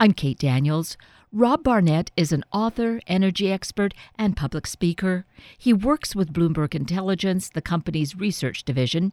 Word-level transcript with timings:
I'm 0.00 0.12
Kate 0.12 0.38
Daniels. 0.38 0.96
Rob 1.32 1.64
Barnett 1.64 2.12
is 2.16 2.30
an 2.30 2.44
author, 2.52 3.00
energy 3.08 3.50
expert, 3.50 3.94
and 4.16 4.36
public 4.36 4.64
speaker. 4.68 5.26
He 5.58 5.72
works 5.72 6.14
with 6.14 6.32
Bloomberg 6.32 6.76
Intelligence, 6.76 7.50
the 7.50 7.60
company's 7.60 8.14
research 8.14 8.64
division. 8.64 9.10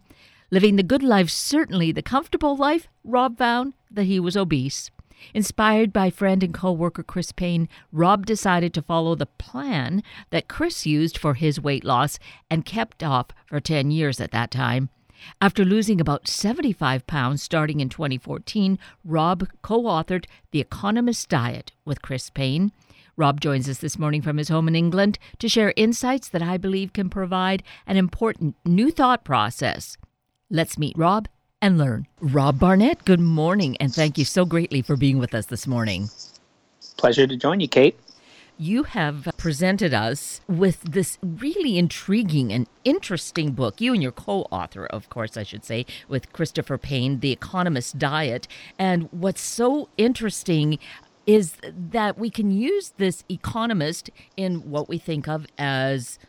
Living 0.51 0.75
the 0.75 0.83
good 0.83 1.01
life, 1.01 1.31
certainly 1.31 1.91
the 1.91 2.03
comfortable 2.03 2.55
life, 2.55 2.87
Rob 3.03 3.39
found 3.39 3.73
that 3.89 4.03
he 4.03 4.19
was 4.19 4.37
obese. 4.37 4.91
Inspired 5.33 5.91
by 5.91 6.11
friend 6.11 6.43
and 6.43 6.53
co-worker 6.53 7.01
Chris 7.01 7.31
Payne, 7.31 7.67
Rob 7.91 8.27
decided 8.27 8.71
to 8.75 8.83
follow 8.83 9.15
the 9.15 9.25
plan 9.25 10.03
that 10.29 10.47
Chris 10.47 10.85
used 10.85 11.17
for 11.17 11.33
his 11.33 11.59
weight 11.59 11.83
loss 11.83 12.19
and 12.47 12.63
kept 12.63 13.01
off 13.01 13.29
for 13.47 13.59
10 13.59 13.89
years 13.89 14.21
at 14.21 14.29
that 14.29 14.51
time. 14.51 14.89
After 15.41 15.65
losing 15.65 15.99
about 15.99 16.27
75 16.27 17.05
pounds 17.07 17.43
starting 17.43 17.79
in 17.79 17.89
2014, 17.89 18.79
Rob 19.03 19.47
co 19.61 19.83
authored 19.83 20.25
The 20.51 20.61
Economist 20.61 21.29
Diet 21.29 21.71
with 21.83 22.01
Chris 22.01 22.29
Payne. 22.29 22.71
Rob 23.17 23.39
joins 23.39 23.69
us 23.69 23.77
this 23.77 23.97
morning 23.97 24.21
from 24.21 24.37
his 24.37 24.49
home 24.49 24.67
in 24.67 24.75
England 24.75 25.17
to 25.39 25.47
share 25.47 25.73
insights 25.75 26.27
that 26.29 26.41
I 26.41 26.57
believe 26.57 26.93
can 26.93 27.09
provide 27.09 27.63
an 27.87 27.97
important 27.97 28.55
new 28.65 28.91
thought 28.91 29.23
process. 29.23 29.97
Let's 30.49 30.77
meet 30.77 30.97
Rob 30.97 31.27
and 31.61 31.77
learn. 31.77 32.07
Rob 32.19 32.59
Barnett, 32.59 33.05
good 33.05 33.21
morning, 33.21 33.77
and 33.77 33.93
thank 33.93 34.17
you 34.17 34.25
so 34.25 34.45
greatly 34.45 34.81
for 34.81 34.95
being 34.95 35.17
with 35.17 35.33
us 35.33 35.45
this 35.45 35.65
morning. 35.65 36.09
Pleasure 36.97 37.25
to 37.25 37.37
join 37.37 37.59
you, 37.59 37.67
Kate 37.67 37.97
you 38.57 38.83
have 38.83 39.29
presented 39.37 39.93
us 39.93 40.41
with 40.47 40.81
this 40.81 41.17
really 41.21 41.77
intriguing 41.77 42.51
and 42.51 42.67
interesting 42.83 43.51
book. 43.51 43.81
You 43.81 43.93
and 43.93 44.01
your 44.01 44.11
co 44.11 44.41
author, 44.51 44.85
of 44.85 45.09
course, 45.09 45.37
I 45.37 45.43
should 45.43 45.65
say, 45.65 45.85
with 46.07 46.31
Christopher 46.33 46.77
Payne, 46.77 47.19
The 47.19 47.31
Economist 47.31 47.97
Diet. 47.97 48.47
And 48.79 49.09
what's 49.11 49.41
so 49.41 49.89
interesting 49.97 50.79
is 51.25 51.57
that 51.63 52.17
we 52.17 52.29
can 52.29 52.51
use 52.51 52.93
this 52.97 53.23
economist 53.29 54.09
in 54.37 54.69
what 54.69 54.87
we 54.87 54.97
think 54.97 55.27
of 55.27 55.47
as 55.57 56.19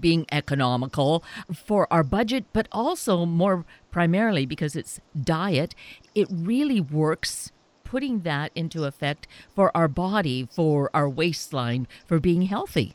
being 0.00 0.26
economical 0.32 1.22
for 1.54 1.86
our 1.92 2.02
budget, 2.02 2.44
but 2.52 2.66
also 2.72 3.24
more 3.24 3.64
primarily 3.90 4.46
because 4.46 4.74
it's 4.74 5.00
diet, 5.20 5.74
it 6.14 6.26
really 6.30 6.80
works 6.80 7.52
putting 7.92 8.20
that 8.20 8.50
into 8.54 8.84
effect 8.84 9.28
for 9.54 9.70
our 9.76 9.86
body, 9.86 10.48
for 10.50 10.88
our 10.94 11.06
waistline, 11.06 11.86
for 12.06 12.18
being 12.18 12.40
healthy. 12.40 12.94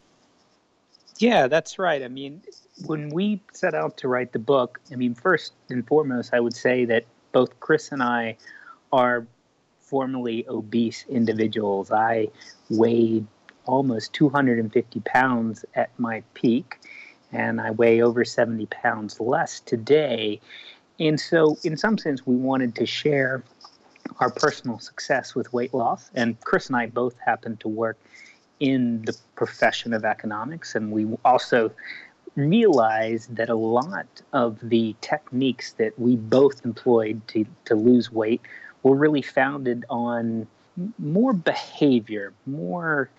Yeah, 1.20 1.48
that's 1.48 1.78
right. 1.78 2.02
I 2.02 2.08
mean, 2.08 2.42
when 2.88 3.10
we 3.10 3.40
set 3.54 3.76
out 3.76 3.96
to 3.98 4.08
write 4.08 4.34
the 4.34 4.40
book, 4.40 4.80
I 4.92 4.96
mean, 4.96 5.14
first 5.14 5.54
and 5.70 5.86
foremost, 5.86 6.34
I 6.34 6.40
would 6.40 6.56
say 6.56 6.84
that 6.86 7.06
both 7.32 7.60
Chris 7.60 7.92
and 7.92 8.02
I 8.02 8.38
are 8.92 9.28
formerly 9.82 10.48
obese 10.50 11.06
individuals. 11.08 11.92
I 11.92 12.30
weighed 12.72 13.28
almost 13.66 14.14
250 14.14 15.00
pounds 15.02 15.64
at 15.76 15.92
my 16.00 16.24
peak, 16.34 16.80
and 17.32 17.62
I 17.62 17.70
weigh 17.70 18.02
over 18.02 18.26
70 18.26 18.66
pounds 18.66 19.20
less 19.20 19.60
today. 19.60 20.42
And 21.00 21.20
so, 21.20 21.60
in 21.64 21.78
some 21.78 22.00
sense, 22.00 22.26
we 22.26 22.36
wanted 22.36 22.74
to 22.78 22.88
share 22.88 23.44
our 24.20 24.30
personal 24.30 24.80
success 24.80 25.36
with 25.36 25.52
weight 25.54 25.74
loss. 25.74 26.10
And 26.14 26.40
Chris 26.42 26.68
and 26.68 26.76
I 26.76 26.88
both 26.88 27.18
happen 27.20 27.58
to 27.58 27.68
work 27.68 27.98
in 28.60 29.04
the 29.04 29.16
profession 29.36 29.94
of 29.94 30.04
economics, 30.04 30.76
and 30.76 30.92
we 30.92 31.08
also 31.24 31.72
realized 32.36 33.36
that 33.36 33.50
a 33.50 33.56
lot 33.56 34.08
of 34.34 34.58
the 34.62 34.96
techniques 35.02 35.74
that 35.74 35.98
we 36.00 36.16
both 36.16 36.66
employed 36.66 37.22
to, 37.28 37.46
to 37.66 37.76
lose 37.76 38.12
weight 38.12 38.42
were 38.84 38.96
really 38.96 39.22
founded 39.22 39.86
on 39.90 40.48
more 41.00 41.34
behavior, 41.34 42.34
more 42.46 43.10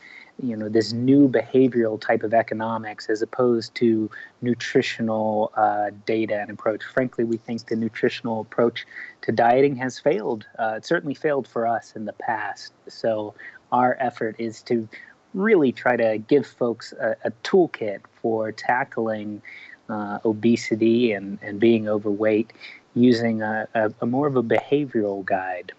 you 0.43 0.57
know 0.57 0.69
this 0.69 0.93
new 0.93 1.29
behavioral 1.29 2.01
type 2.01 2.23
of 2.23 2.33
economics 2.33 3.09
as 3.09 3.23
opposed 3.23 3.75
to 3.75 4.11
nutritional 4.41 5.53
uh, 5.57 5.91
data 6.07 6.39
and 6.41 6.51
approach. 6.51 6.83
Frankly, 6.85 7.25
we 7.25 7.37
think 7.37 7.67
the 7.67 7.77
nutritional 7.77 8.41
approach 8.41 8.87
to 9.23 9.33
dieting 9.33 9.77
has 9.77 9.99
failed. 9.99 10.47
Uh, 10.59 10.75
it 10.77 10.85
certainly 10.85 11.15
failed 11.15 11.47
for 11.49 11.67
us 11.67 11.95
in 11.97 12.05
the 12.05 12.13
past. 12.13 12.73
So 12.89 13.35
our 13.73 13.97
effort 14.01 14.37
is 14.39 14.63
to 14.63 14.89
really 15.35 15.73
try 15.73 15.97
to 15.97 16.19
give 16.19 16.47
folks 16.47 16.93
a, 16.93 17.17
a 17.25 17.31
toolkit 17.43 18.01
for 18.23 18.53
tackling 18.53 19.43
uh, 19.89 20.19
obesity 20.25 21.13
and, 21.13 21.39
and 21.43 21.59
being 21.59 21.89
overweight 21.89 22.53
using 22.95 23.43
a, 23.43 23.69
a, 23.75 23.93
a 24.01 24.07
more 24.07 24.27
of 24.27 24.37
a 24.37 24.43
behavioral 24.43 25.25
guide. 25.25 25.73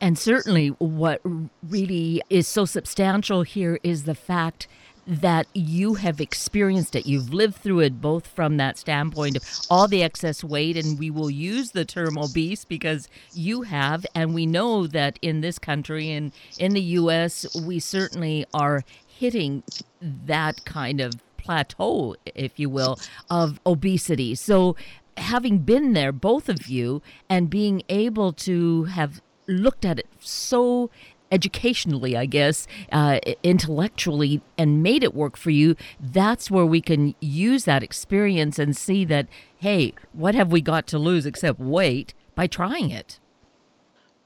And 0.00 0.18
certainly, 0.18 0.68
what 0.68 1.20
really 1.66 2.22
is 2.28 2.46
so 2.46 2.64
substantial 2.64 3.42
here 3.42 3.78
is 3.82 4.04
the 4.04 4.14
fact 4.14 4.66
that 5.06 5.46
you 5.54 5.94
have 5.94 6.20
experienced 6.20 6.96
it. 6.96 7.06
You've 7.06 7.32
lived 7.32 7.56
through 7.56 7.80
it 7.80 8.00
both 8.00 8.26
from 8.26 8.56
that 8.56 8.78
standpoint 8.78 9.36
of 9.36 9.42
all 9.68 9.86
the 9.86 10.02
excess 10.02 10.42
weight, 10.42 10.76
and 10.76 10.98
we 10.98 11.10
will 11.10 11.30
use 11.30 11.72
the 11.72 11.84
term 11.84 12.18
obese 12.18 12.64
because 12.64 13.08
you 13.32 13.62
have, 13.62 14.06
and 14.14 14.34
we 14.34 14.46
know 14.46 14.86
that 14.86 15.18
in 15.20 15.40
this 15.40 15.58
country 15.58 16.10
and 16.10 16.32
in 16.58 16.72
the 16.72 16.80
U.S., 16.82 17.46
we 17.62 17.78
certainly 17.78 18.46
are 18.54 18.82
hitting 19.06 19.62
that 20.00 20.64
kind 20.64 21.00
of 21.00 21.14
plateau, 21.36 22.16
if 22.34 22.58
you 22.58 22.70
will, 22.70 22.98
of 23.30 23.60
obesity. 23.66 24.34
So, 24.34 24.76
having 25.16 25.58
been 25.58 25.92
there, 25.92 26.12
both 26.12 26.48
of 26.48 26.66
you, 26.66 27.02
and 27.28 27.48
being 27.50 27.82
able 27.88 28.32
to 28.32 28.84
have 28.84 29.20
looked 29.46 29.84
at 29.84 29.98
it 29.98 30.06
so 30.20 30.90
educationally, 31.34 32.16
I 32.16 32.26
guess, 32.26 32.66
uh, 32.92 33.18
intellectually, 33.42 34.40
and 34.56 34.82
made 34.82 35.02
it 35.02 35.14
work 35.14 35.36
for 35.36 35.50
you, 35.50 35.74
that's 36.00 36.50
where 36.50 36.66
we 36.66 36.80
can 36.80 37.14
use 37.20 37.64
that 37.64 37.82
experience 37.82 38.58
and 38.58 38.76
see 38.76 39.04
that, 39.06 39.26
hey, 39.58 39.94
what 40.12 40.34
have 40.34 40.52
we 40.52 40.60
got 40.60 40.86
to 40.88 40.98
lose 40.98 41.26
except 41.26 41.58
weight 41.58 42.14
by 42.34 42.46
trying 42.46 42.90
it? 42.90 43.18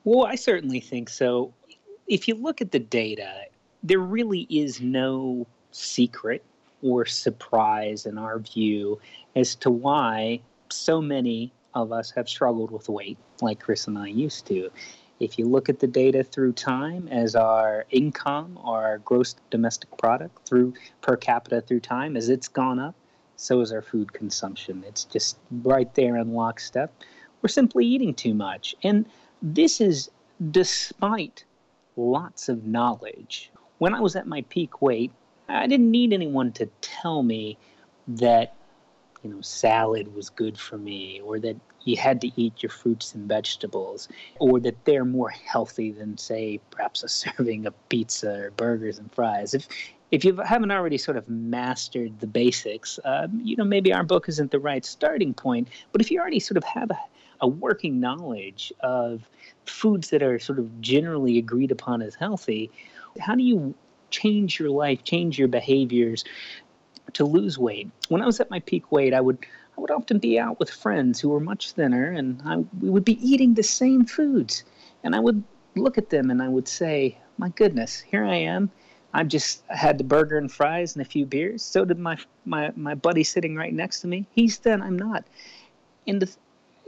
Well, 0.05 0.27
I 0.27 0.35
certainly 0.35 0.81
think 0.81 1.09
so. 1.09 1.53
If 2.07 2.29
you 2.29 2.35
look 2.35 2.61
at 2.61 2.73
the 2.73 2.79
data, 2.79 3.45
there 3.83 4.01
really 4.01 4.47
is 4.51 4.81
no 4.81 5.47
secret 5.71 6.45
or 6.83 7.07
surprise 7.07 8.07
in 8.07 8.19
our 8.19 8.39
view 8.39 9.01
as 9.35 9.55
to 9.57 9.71
why 9.71 10.41
so 10.71 11.01
many 11.01 11.53
of 11.75 11.93
us 11.93 12.11
have 12.11 12.29
struggled 12.29 12.71
with 12.71 12.89
weight 12.89 13.19
like 13.41 13.61
Chris 13.61 13.87
and 13.87 13.99
I 13.99 14.09
used 14.09 14.47
to. 14.47 14.71
If 15.21 15.39
you 15.39 15.47
look 15.47 15.69
at 15.69 15.81
the 15.81 15.87
data 15.87 16.23
through 16.23 16.53
time 16.53 17.09
as 17.09 17.35
our 17.35 17.87
income 17.91 18.59
or 18.63 18.85
our 18.85 18.99
gross 18.99 19.35
domestic 19.51 19.97
product 19.99 20.47
through 20.47 20.75
per 21.01 21.17
capita 21.17 21.61
through 21.61 21.81
time, 21.81 22.17
as 22.17 22.29
it's 22.29 22.49
gone 22.49 22.79
up, 22.79 22.95
so 23.37 23.61
is 23.61 23.73
our 23.73 23.83
food 23.83 24.13
consumption. 24.13 24.85
It's 24.87 25.05
just 25.05 25.39
right 25.51 25.93
there 25.95 26.17
in 26.17 26.35
lockstep. 26.35 26.93
We're 27.43 27.49
simply 27.49 27.87
eating 27.87 28.15
too 28.15 28.35
much. 28.35 28.75
And 28.83 29.07
this 29.43 29.81
is 29.81 30.11
despite 30.51 31.45
lots 31.97 32.49
of 32.49 32.65
knowledge. 32.65 33.51
When 33.79 33.95
I 33.95 34.01
was 34.01 34.17
at 34.17 34.27
my 34.27 34.43
peak 34.43 34.83
weight, 34.83 35.13
I 35.49 35.67
didn't 35.67 35.91
need 35.91 36.13
anyone 36.13 36.53
to 36.53 36.67
tell 36.81 37.23
me 37.23 37.59
that 38.09 38.55
you 39.23 39.31
know 39.31 39.41
salad 39.41 40.15
was 40.15 40.31
good 40.31 40.59
for 40.59 40.79
me 40.79 41.21
or 41.21 41.39
that 41.41 41.57
you 41.89 41.97
had 41.97 42.21
to 42.21 42.31
eat 42.41 42.63
your 42.63 42.71
fruits 42.71 43.15
and 43.15 43.27
vegetables, 43.27 44.09
or 44.39 44.61
that 44.61 44.85
they're 44.85 45.05
more 45.05 45.31
healthy 45.31 45.91
than, 45.91 46.19
say, 46.19 46.61
perhaps 46.71 47.03
a 47.03 47.09
serving 47.23 47.67
of 47.67 47.89
pizza 47.89 48.45
or 48.45 48.51
burgers 48.53 48.99
and 48.99 49.13
fries. 49.13 49.55
If 49.55 49.69
if 50.11 50.25
you 50.25 50.37
haven't 50.37 50.71
already 50.71 50.97
sort 50.97 51.19
of 51.19 51.29
mastered 51.29 52.21
the 52.21 52.27
basics, 52.27 52.99
um, 53.05 53.41
you 53.43 53.57
know 53.57 53.65
maybe 53.65 53.93
our 53.93 54.05
book 54.05 54.29
isn't 54.29 54.51
the 54.51 54.59
right 54.59 54.85
starting 54.85 55.35
point. 55.35 55.69
But 55.93 56.01
if 56.01 56.11
you 56.11 56.21
already 56.21 56.41
sort 56.41 56.57
of 56.57 56.65
have 56.65 56.91
a, 56.91 56.99
a 57.41 57.49
working 57.49 58.01
knowledge 58.01 58.73
of 58.81 59.29
foods 59.67 60.09
that 60.11 60.23
are 60.23 60.39
sort 60.39 60.59
of 60.59 60.81
generally 60.81 61.39
agreed 61.39 61.71
upon 61.71 62.01
as 62.01 62.15
healthy, 62.15 62.71
how 63.21 63.35
do 63.35 63.43
you 63.43 63.75
change 64.11 64.59
your 64.59 64.71
life, 64.71 65.05
change 65.05 65.39
your 65.39 65.49
behaviors 65.49 66.25
to 67.15 67.25
lose 67.25 67.59
weight? 67.59 67.91
When 68.09 68.23
I 68.23 68.27
was 68.27 68.41
at 68.41 68.51
my 68.51 68.61
peak 68.61 68.93
weight, 68.93 69.15
I 69.15 69.21
would 69.21 69.39
I 69.77 69.81
would 69.81 69.91
often 69.93 70.19
be 70.19 70.41
out 70.41 70.59
with 70.59 70.71
friends 70.71 71.21
who 71.21 71.29
were 71.29 71.39
much 71.39 71.71
thinner, 71.71 72.11
and 72.11 72.43
I, 72.45 72.57
we 72.81 72.91
would 72.91 73.05
be 73.05 73.25
eating 73.25 73.55
the 73.55 73.63
same 73.63 74.07
foods. 74.07 74.65
And 75.05 75.15
I 75.15 75.21
would 75.21 75.45
look 75.77 75.99
at 75.99 76.11
them 76.11 76.31
and 76.31 76.43
I 76.43 76.49
would 76.49 76.67
say, 76.67 77.17
My 77.39 77.51
goodness, 77.51 78.01
here 78.01 78.25
I 78.25 78.35
am. 78.35 78.71
I've 79.15 79.29
just 79.29 79.63
had 79.69 79.97
the 79.97 80.05
burger 80.05 80.37
and 80.37 80.51
fries 80.51 80.95
and 80.95 81.03
a 81.05 81.09
few 81.09 81.25
beers. 81.25 81.63
So 81.63 81.85
did 81.85 81.99
my, 81.99 82.19
my, 82.45 82.73
my 82.77 82.95
buddy 82.95 83.25
sitting 83.25 83.57
right 83.57 83.73
next 83.73 84.01
to 84.01 84.07
me. 84.07 84.27
He's 84.33 84.57
thin, 84.57 84.83
I'm 84.83 84.99
not. 84.99 85.25
And 86.07 86.21
the, 86.21 86.37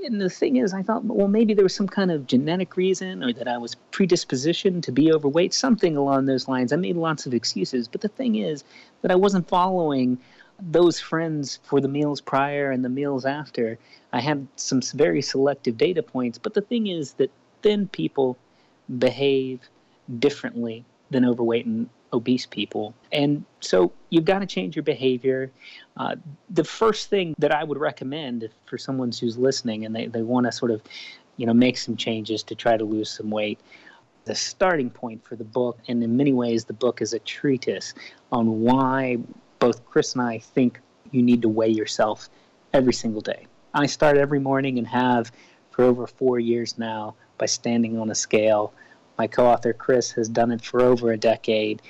and 0.05 0.20
the 0.20 0.31
thing 0.31 0.56
is, 0.56 0.73
I 0.73 0.82
thought, 0.82 1.05
well, 1.05 1.29
maybe 1.29 1.55
there 1.55 1.64
was 1.64 1.75
some 1.75 1.88
kind 1.88 2.11
of 2.11 2.26
genetic 2.26 2.76
reason 2.76 3.23
or 3.23 3.32
that 3.32 3.49
I 3.49 3.58
was 3.58 3.76
predispositioned 3.93 4.82
to 4.82 4.93
be 4.93 5.12
overweight, 5.12 5.55
something 5.55 5.97
along 5.97 6.26
those 6.26 6.49
lines. 6.49 6.73
I 6.73 6.76
made 6.76 6.97
lots 6.97 7.26
of 7.26 7.35
excuses. 7.35 7.88
But 7.88 8.00
the 8.00 8.08
thing 8.08 8.37
is 8.37 8.64
that 9.02 9.11
I 9.11 9.14
wasn't 9.14 9.49
following 9.49 10.19
those 10.61 11.00
friends 11.00 11.58
for 11.62 11.81
the 11.81 11.88
meals 11.88 12.20
prior 12.20 12.70
and 12.70 12.85
the 12.85 12.88
meals 12.88 13.25
after, 13.25 13.79
I 14.12 14.20
had 14.20 14.47
some 14.56 14.81
very 14.94 15.23
selective 15.23 15.76
data 15.76 16.02
points. 16.02 16.38
But 16.38 16.55
the 16.55 16.61
thing 16.61 16.87
is 16.87 17.14
that 17.14 17.31
thin 17.62 17.88
people 17.88 18.37
behave 18.99 19.61
differently 20.19 20.85
than 21.11 21.25
overweight 21.25 21.67
and 21.67 21.88
obese 22.12 22.47
people. 22.47 22.95
And 23.12 23.45
so 23.61 23.93
you've 24.11 24.25
got 24.25 24.41
to 24.41 24.47
change 24.47 24.77
your 24.77 24.83
behavior. 24.83 25.51
Uh, 25.97 26.17
the 26.49 26.65
first 26.65 27.11
thing 27.11 27.35
that 27.39 27.53
I 27.53 27.65
would 27.65 27.79
recommend 27.79 28.49
for 28.67 28.79
someone 28.79 29.12
who's 29.12 29.39
listening 29.39 29.85
and 29.85 29.95
they, 29.95 30.07
they 30.07 30.23
want 30.23 30.47
to 30.47 30.53
sort 30.53 30.71
of, 30.71 30.83
you 31.37 31.47
know, 31.47 31.55
make 31.55 31.79
some 31.79 31.97
changes 31.97 32.43
to 32.45 32.55
try 32.55 32.77
to 32.77 32.85
lose 32.85 33.11
some 33.11 33.31
weight, 33.31 33.61
the 34.25 34.35
starting 34.35 34.91
point 34.91 35.25
for 35.25 35.37
the 35.37 35.45
book, 35.45 35.79
and 35.89 36.03
in 36.03 36.17
many 36.17 36.33
ways, 36.33 36.65
the 36.65 36.73
book 36.73 37.01
is 37.01 37.12
a 37.15 37.19
treatise 37.21 37.95
on 38.31 38.61
why 38.61 39.19
both 39.59 39.85
Chris 39.87 40.15
and 40.15 40.23
I 40.23 40.39
think 40.39 40.81
you 41.11 41.23
need 41.23 41.43
to 41.43 41.49
weigh 41.49 41.71
yourself 41.71 42.29
every 42.73 42.93
single 42.93 43.21
day. 43.21 43.47
I 43.75 43.87
start 43.87 44.17
every 44.17 44.41
morning 44.41 44.79
and 44.79 44.87
have 44.87 45.33
for 45.71 45.85
over 45.85 46.07
four 46.07 46.39
years 46.39 46.77
now 46.79 47.15
by 47.39 47.47
standing 47.47 47.99
on 47.99 48.11
a 48.11 48.15
scale. 48.15 48.73
My 49.20 49.26
co 49.26 49.44
author 49.44 49.75
Chris 49.75 50.12
has 50.12 50.31
done 50.31 50.50
it 50.50 50.64
for 50.64 50.81
over 50.81 51.12
a 51.12 51.17
decade. 51.19 51.82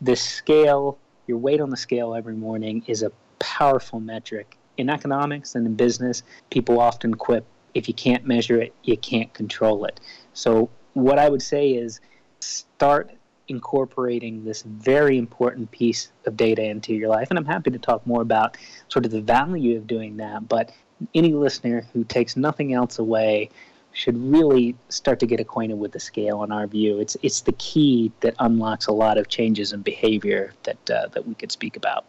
This 0.00 0.22
scale, 0.22 0.96
your 1.26 1.36
weight 1.36 1.60
on 1.60 1.70
the 1.70 1.76
scale 1.76 2.14
every 2.14 2.36
morning, 2.36 2.84
is 2.86 3.02
a 3.02 3.10
powerful 3.40 3.98
metric. 3.98 4.56
In 4.76 4.88
economics 4.88 5.56
and 5.56 5.66
in 5.66 5.74
business, 5.74 6.22
people 6.50 6.78
often 6.78 7.16
quip 7.16 7.44
if 7.74 7.88
you 7.88 7.94
can't 7.94 8.24
measure 8.28 8.60
it, 8.60 8.72
you 8.84 8.96
can't 8.96 9.34
control 9.34 9.86
it. 9.86 9.98
So, 10.34 10.70
what 10.94 11.18
I 11.18 11.28
would 11.28 11.42
say 11.42 11.70
is 11.70 12.00
start 12.38 13.10
incorporating 13.48 14.44
this 14.44 14.62
very 14.62 15.18
important 15.18 15.72
piece 15.72 16.12
of 16.26 16.36
data 16.36 16.62
into 16.62 16.94
your 16.94 17.08
life. 17.08 17.26
And 17.30 17.40
I'm 17.40 17.44
happy 17.44 17.72
to 17.72 17.78
talk 17.80 18.06
more 18.06 18.22
about 18.22 18.56
sort 18.86 19.04
of 19.04 19.10
the 19.10 19.20
value 19.20 19.76
of 19.76 19.88
doing 19.88 20.18
that. 20.18 20.48
But 20.48 20.70
any 21.12 21.32
listener 21.32 21.88
who 21.92 22.04
takes 22.04 22.36
nothing 22.36 22.72
else 22.72 23.00
away 23.00 23.50
should 23.98 24.16
really 24.16 24.76
start 24.90 25.18
to 25.18 25.26
get 25.26 25.40
acquainted 25.40 25.76
with 25.76 25.90
the 25.90 25.98
scale 25.98 26.44
in 26.44 26.52
our 26.52 26.68
view. 26.68 27.00
It's 27.00 27.16
it's 27.20 27.40
the 27.40 27.52
key 27.52 28.12
that 28.20 28.34
unlocks 28.38 28.86
a 28.86 28.92
lot 28.92 29.18
of 29.18 29.26
changes 29.26 29.72
in 29.72 29.82
behavior 29.82 30.52
that 30.62 30.90
uh, 30.90 31.08
that 31.08 31.26
we 31.26 31.34
could 31.34 31.50
speak 31.50 31.76
about. 31.76 32.04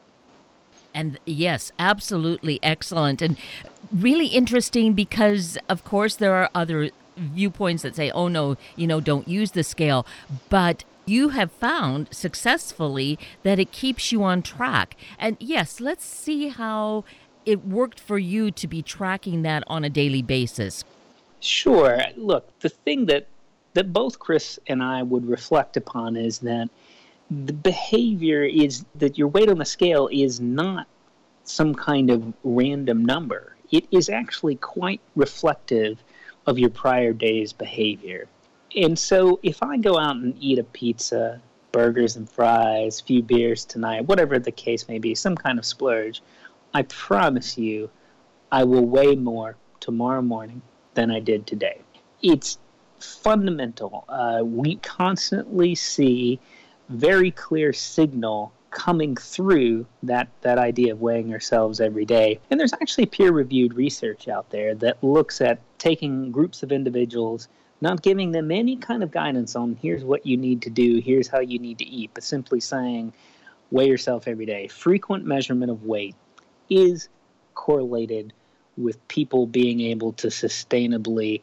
And 0.94 1.20
yes, 1.26 1.72
absolutely 1.80 2.60
excellent 2.62 3.24
and 3.24 3.38
really 3.92 4.28
interesting 4.28 4.94
because 4.94 5.58
of 5.68 5.84
course 5.84 6.16
there 6.16 6.36
are 6.36 6.50
other 6.54 6.92
viewpoints 7.18 7.82
that 7.82 7.96
say, 7.96 8.12
"Oh 8.12 8.28
no, 8.28 8.56
you 8.76 8.86
know, 8.86 9.00
don't 9.00 9.28
use 9.28 9.52
the 9.52 9.64
scale." 9.64 10.06
But 10.50 10.84
you 11.08 11.30
have 11.30 11.52
found 11.52 12.10
successfully 12.12 13.18
that 13.42 13.58
it 13.58 13.72
keeps 13.72 14.12
you 14.12 14.24
on 14.24 14.44
track. 14.44 14.96
And 15.18 15.38
yes, 15.40 15.80
let's 15.80 16.06
see 16.06 16.50
how 16.50 17.04
it 17.48 17.66
worked 17.66 18.00
for 18.00 18.20
you 18.20 18.52
to 18.52 18.68
be 18.68 18.84
tracking 18.84 19.42
that 19.42 19.64
on 19.66 19.84
a 19.84 19.90
daily 19.90 20.22
basis. 20.22 20.84
Sure. 21.40 22.02
Look, 22.18 22.58
the 22.60 22.70
thing 22.70 23.06
that 23.08 23.28
that 23.74 23.94
both 23.94 24.20
Chris 24.20 24.60
and 24.68 24.84
I 24.84 25.04
would 25.04 25.28
reflect 25.28 25.78
upon 25.78 26.16
is 26.16 26.40
that 26.40 26.70
the 27.30 27.54
behavior 27.54 28.44
is 28.44 28.84
that 28.96 29.18
your 29.18 29.28
weight 29.28 29.50
on 29.50 29.60
the 29.60 29.66
scale 29.66 30.10
is 30.12 30.40
not 30.40 30.88
some 31.44 31.76
kind 31.76 32.10
of 32.10 32.34
random 32.44 33.06
number. 33.06 33.56
It 33.72 33.86
is 33.92 34.10
actually 34.10 34.56
quite 34.56 35.02
reflective 35.16 36.04
of 36.48 36.58
your 36.58 36.72
prior 36.72 37.14
day's 37.14 37.54
behavior. 37.54 38.28
And 38.76 38.98
so 38.98 39.40
if 39.44 39.62
I 39.62 39.78
go 39.78 39.98
out 40.00 40.16
and 40.16 40.36
eat 40.40 40.58
a 40.58 40.64
pizza, 40.64 41.40
burgers 41.72 42.16
and 42.16 42.28
fries, 42.30 43.00
few 43.00 43.22
beers 43.22 43.66
tonight, 43.66 44.06
whatever 44.06 44.40
the 44.40 44.52
case 44.52 44.88
may 44.88 44.98
be, 44.98 45.14
some 45.14 45.36
kind 45.36 45.60
of 45.60 45.66
splurge, 45.66 46.22
I 46.74 46.82
promise 46.84 47.58
you 47.58 47.90
I 48.52 48.64
will 48.64 48.86
weigh 48.86 49.16
more 49.16 49.56
tomorrow 49.80 50.22
morning 50.22 50.62
than 50.94 51.12
I 51.12 51.20
did 51.20 51.48
today. 51.48 51.82
It's 52.22 52.58
fundamental. 53.00 54.06
Uh, 54.10 54.42
we 54.44 54.76
constantly 54.78 55.76
see 55.76 56.40
very 56.90 57.32
clear 57.32 57.72
signal 57.72 58.52
coming 58.72 59.16
through 59.16 59.86
that, 60.04 60.28
that 60.42 60.58
idea 60.58 60.94
of 60.94 61.02
weighing 61.02 61.34
ourselves 61.34 61.80
every 61.80 62.06
day. 62.06 62.40
And 62.50 62.60
there's 62.60 62.74
actually 62.74 63.08
peer 63.08 63.32
reviewed 63.32 63.74
research 63.74 64.28
out 64.28 64.50
there 64.52 64.76
that 64.76 65.04
looks 65.04 65.42
at 65.42 65.60
taking 65.78 66.32
groups 66.32 66.62
of 66.62 66.72
individuals 66.72 67.48
not 67.82 68.02
giving 68.02 68.32
them 68.32 68.52
any 68.52 68.76
kind 68.76 69.04
of 69.04 69.12
guidance 69.12 69.56
on 69.56 69.78
here's 69.82 70.04
what 70.04 70.26
you 70.26 70.38
need 70.38 70.64
to 70.64 70.70
do, 70.70 71.00
here's 71.00 71.28
how 71.28 71.40
you 71.40 71.60
need 71.60 71.78
to 71.78 71.86
eat, 71.86 72.12
but 72.14 72.24
simply 72.24 72.60
saying 72.60 73.14
weigh 73.72 73.88
yourself 73.88 74.28
every 74.28 74.46
day. 74.46 74.68
Frequent 74.68 75.26
measurement 75.26 75.72
of 75.72 75.84
weight 75.84 76.16
is 76.70 77.08
correlated 77.54 78.34
with 78.80 79.06
people 79.08 79.46
being 79.46 79.82
able 79.82 80.14
to 80.14 80.28
sustainably 80.28 81.42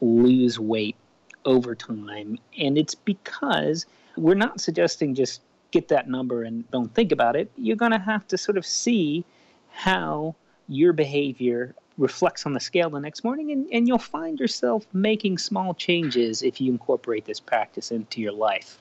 lose 0.00 0.58
weight 0.58 0.96
over 1.44 1.74
time. 1.74 2.38
And 2.58 2.78
it's 2.78 2.94
because 2.94 3.86
we're 4.16 4.34
not 4.34 4.60
suggesting 4.60 5.14
just 5.14 5.40
get 5.70 5.88
that 5.88 6.08
number 6.08 6.42
and 6.44 6.70
don't 6.70 6.92
think 6.94 7.12
about 7.12 7.36
it. 7.36 7.50
You're 7.56 7.76
going 7.76 7.92
to 7.92 7.98
have 7.98 8.26
to 8.28 8.38
sort 8.38 8.56
of 8.56 8.66
see 8.66 9.24
how 9.72 10.34
your 10.68 10.92
behavior 10.92 11.74
reflects 11.98 12.46
on 12.46 12.52
the 12.52 12.60
scale 12.60 12.90
the 12.90 13.00
next 13.00 13.24
morning, 13.24 13.52
and, 13.52 13.66
and 13.72 13.86
you'll 13.86 13.98
find 13.98 14.40
yourself 14.40 14.86
making 14.92 15.38
small 15.38 15.74
changes 15.74 16.42
if 16.42 16.60
you 16.60 16.72
incorporate 16.72 17.24
this 17.24 17.40
practice 17.40 17.90
into 17.90 18.20
your 18.20 18.32
life. 18.32 18.80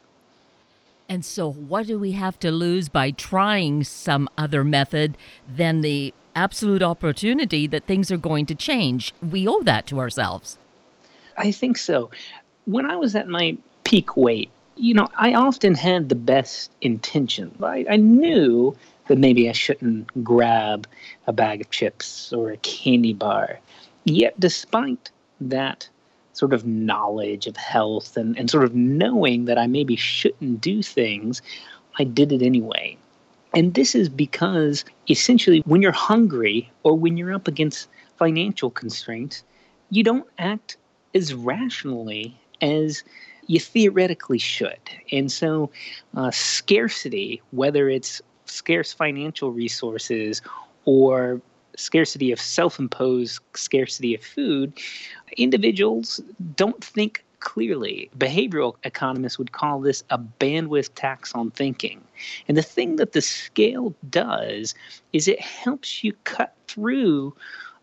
And 1.09 1.25
so, 1.25 1.51
what 1.51 1.87
do 1.87 1.99
we 1.99 2.13
have 2.13 2.39
to 2.39 2.51
lose 2.51 2.87
by 2.87 3.11
trying 3.11 3.83
some 3.83 4.29
other 4.37 4.63
method 4.63 5.17
than 5.53 5.81
the 5.81 6.13
absolute 6.35 6.81
opportunity 6.81 7.67
that 7.67 7.85
things 7.85 8.11
are 8.11 8.17
going 8.17 8.45
to 8.47 8.55
change? 8.55 9.13
We 9.21 9.47
owe 9.47 9.61
that 9.63 9.85
to 9.87 9.99
ourselves. 9.99 10.57
I 11.37 11.51
think 11.51 11.77
so. 11.77 12.11
When 12.65 12.89
I 12.89 12.95
was 12.95 13.15
at 13.15 13.27
my 13.27 13.57
peak 13.83 14.15
weight, 14.15 14.49
you 14.75 14.93
know, 14.93 15.07
I 15.17 15.33
often 15.33 15.75
had 15.75 16.09
the 16.09 16.15
best 16.15 16.71
intentions. 16.81 17.61
I, 17.61 17.85
I 17.89 17.97
knew 17.97 18.75
that 19.07 19.17
maybe 19.17 19.49
I 19.49 19.51
shouldn't 19.51 20.23
grab 20.23 20.87
a 21.27 21.33
bag 21.33 21.61
of 21.61 21.69
chips 21.69 22.31
or 22.31 22.51
a 22.51 22.57
candy 22.57 23.13
bar. 23.13 23.59
Yet, 24.05 24.39
despite 24.39 25.11
that 25.41 25.89
sort 26.33 26.53
of 26.53 26.65
knowledge 26.65 27.45
of 27.45 27.57
health 27.57 28.15
and, 28.17 28.37
and 28.37 28.49
sort 28.49 28.63
of 28.63 28.73
knowing 28.73 29.45
that 29.45 29.57
I 29.57 29.67
maybe 29.67 29.95
shouldn't 29.95 30.61
do 30.61 30.81
things, 30.81 31.41
I 31.99 32.05
did 32.05 32.31
it 32.31 32.41
anyway. 32.41 32.97
And 33.53 33.73
this 33.73 33.95
is 33.95 34.09
because 34.09 34.85
essentially, 35.09 35.61
when 35.65 35.81
you're 35.81 35.91
hungry 35.91 36.71
or 36.83 36.97
when 36.97 37.17
you're 37.17 37.33
up 37.33 37.47
against 37.47 37.89
financial 38.17 38.69
constraints, 38.69 39.43
you 39.89 40.03
don't 40.03 40.27
act 40.39 40.77
as 41.13 41.33
rationally 41.33 42.39
as 42.61 43.03
you 43.47 43.59
theoretically 43.59 44.37
should. 44.37 44.79
And 45.11 45.31
so, 45.31 45.69
uh, 46.15 46.31
scarcity, 46.31 47.41
whether 47.51 47.89
it's 47.89 48.21
scarce 48.45 48.93
financial 48.93 49.51
resources 49.51 50.41
or 50.85 51.41
scarcity 51.75 52.31
of 52.31 52.39
self 52.39 52.79
imposed 52.79 53.41
scarcity 53.53 54.15
of 54.15 54.23
food, 54.23 54.79
individuals 55.37 56.21
don't 56.55 56.83
think 56.83 57.25
clearly. 57.41 58.09
Behavioral 58.17 58.75
economists 58.83 59.37
would 59.37 59.51
call 59.51 59.81
this 59.81 60.03
a 60.09 60.17
bandwidth 60.17 60.91
tax 60.95 61.33
on 61.35 61.51
thinking. 61.51 62.01
And 62.47 62.55
the 62.55 62.61
thing 62.61 62.95
that 62.95 63.11
the 63.11 63.21
scale 63.21 63.93
does 64.09 64.73
is 65.11 65.27
it 65.27 65.41
helps 65.41 66.03
you 66.03 66.13
cut 66.23 66.55
through 66.67 67.35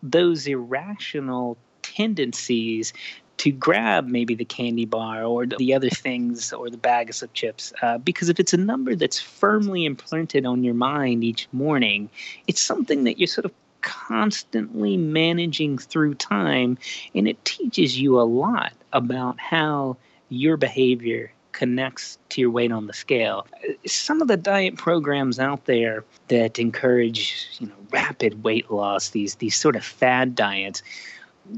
those 0.02 0.46
irrational 0.46 1.58
tendencies 1.82 2.92
to 3.38 3.52
grab 3.52 4.08
maybe 4.08 4.34
the 4.34 4.44
candy 4.44 4.84
bar 4.84 5.24
or 5.24 5.46
the 5.46 5.72
other 5.72 5.90
things 5.90 6.52
or 6.52 6.68
the 6.68 6.76
bags 6.76 7.22
of 7.22 7.32
chips. 7.34 7.72
Uh, 7.82 7.98
because 7.98 8.28
if 8.28 8.40
it's 8.40 8.52
a 8.52 8.56
number 8.56 8.96
that's 8.96 9.20
firmly 9.20 9.84
imprinted 9.84 10.44
on 10.44 10.64
your 10.64 10.74
mind 10.74 11.22
each 11.22 11.48
morning, 11.52 12.10
it's 12.48 12.60
something 12.60 13.04
that 13.04 13.18
you're 13.18 13.28
sort 13.28 13.44
of 13.44 13.52
constantly 13.88 14.98
managing 14.98 15.78
through 15.78 16.14
time. 16.14 16.76
And 17.14 17.26
it 17.26 17.42
teaches 17.46 17.98
you 17.98 18.20
a 18.20 18.22
lot 18.22 18.74
about 18.92 19.40
how 19.40 19.96
your 20.28 20.58
behavior 20.58 21.32
connects 21.52 22.18
to 22.28 22.42
your 22.42 22.50
weight 22.50 22.70
on 22.70 22.86
the 22.86 22.92
scale. 22.92 23.46
Some 23.86 24.20
of 24.20 24.28
the 24.28 24.36
diet 24.36 24.76
programs 24.76 25.38
out 25.38 25.64
there 25.64 26.04
that 26.28 26.58
encourage, 26.58 27.48
you 27.58 27.66
know, 27.66 27.74
rapid 27.90 28.44
weight 28.44 28.70
loss, 28.70 29.10
these 29.10 29.36
these 29.36 29.56
sort 29.56 29.74
of 29.74 29.84
fad 29.84 30.34
diets, 30.34 30.82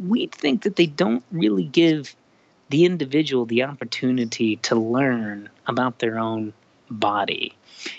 we 0.07 0.27
think 0.27 0.63
that 0.63 0.77
they 0.77 0.87
don't 0.87 1.25
really 1.33 1.65
give 1.65 2.15
the 2.69 2.85
individual 2.85 3.45
the 3.45 3.65
opportunity 3.65 4.57
to 4.57 4.77
learn 4.77 5.51
about 5.67 5.99
their 5.99 6.17
own 6.19 6.53
body. 6.91 7.57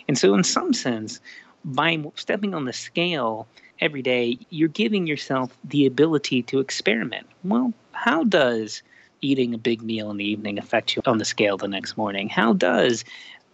And 0.07 0.17
so, 0.17 0.33
in 0.33 0.45
some 0.45 0.73
sense, 0.73 1.19
by 1.63 2.03
stepping 2.15 2.53
on 2.53 2.65
the 2.65 2.73
scale 2.73 3.47
every 3.79 4.01
day, 4.01 4.37
you're 4.49 4.69
giving 4.69 5.07
yourself 5.07 5.55
the 5.63 5.85
ability 5.85 6.43
to 6.43 6.59
experiment. 6.59 7.27
Well, 7.43 7.73
how 7.91 8.23
does 8.23 8.83
eating 9.21 9.53
a 9.53 9.57
big 9.57 9.81
meal 9.81 10.09
in 10.09 10.17
the 10.17 10.25
evening 10.25 10.57
affect 10.57 10.95
you 10.95 11.01
on 11.05 11.17
the 11.17 11.25
scale 11.25 11.57
the 11.57 11.67
next 11.67 11.97
morning? 11.97 12.29
How 12.29 12.53
does 12.53 13.03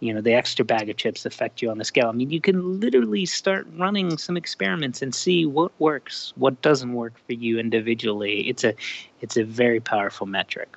you 0.00 0.14
know 0.14 0.20
the 0.20 0.32
extra 0.32 0.64
bag 0.64 0.88
of 0.88 0.96
chips 0.96 1.26
affect 1.26 1.60
you 1.60 1.70
on 1.70 1.78
the 1.78 1.84
scale 1.84 2.08
i 2.08 2.12
mean 2.12 2.30
you 2.30 2.40
can 2.40 2.80
literally 2.80 3.26
start 3.26 3.66
running 3.76 4.16
some 4.16 4.36
experiments 4.36 5.02
and 5.02 5.14
see 5.14 5.44
what 5.44 5.72
works 5.80 6.32
what 6.36 6.60
doesn't 6.62 6.92
work 6.92 7.14
for 7.26 7.32
you 7.32 7.58
individually 7.58 8.48
it's 8.48 8.64
a 8.64 8.74
it's 9.20 9.36
a 9.36 9.44
very 9.44 9.80
powerful 9.80 10.26
metric 10.26 10.76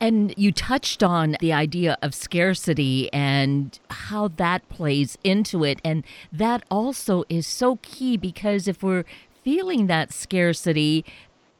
And 0.00 0.32
you 0.36 0.52
touched 0.52 1.02
on 1.02 1.36
the 1.40 1.52
idea 1.52 1.98
of 2.02 2.14
scarcity 2.14 3.12
and 3.12 3.78
how 3.90 4.28
that 4.36 4.68
plays 4.68 5.18
into 5.24 5.64
it. 5.64 5.80
And 5.84 6.04
that 6.32 6.64
also 6.70 7.24
is 7.28 7.46
so 7.46 7.76
key 7.82 8.16
because 8.16 8.68
if 8.68 8.82
we're 8.82 9.04
feeling 9.42 9.86
that 9.88 10.12
scarcity, 10.12 11.04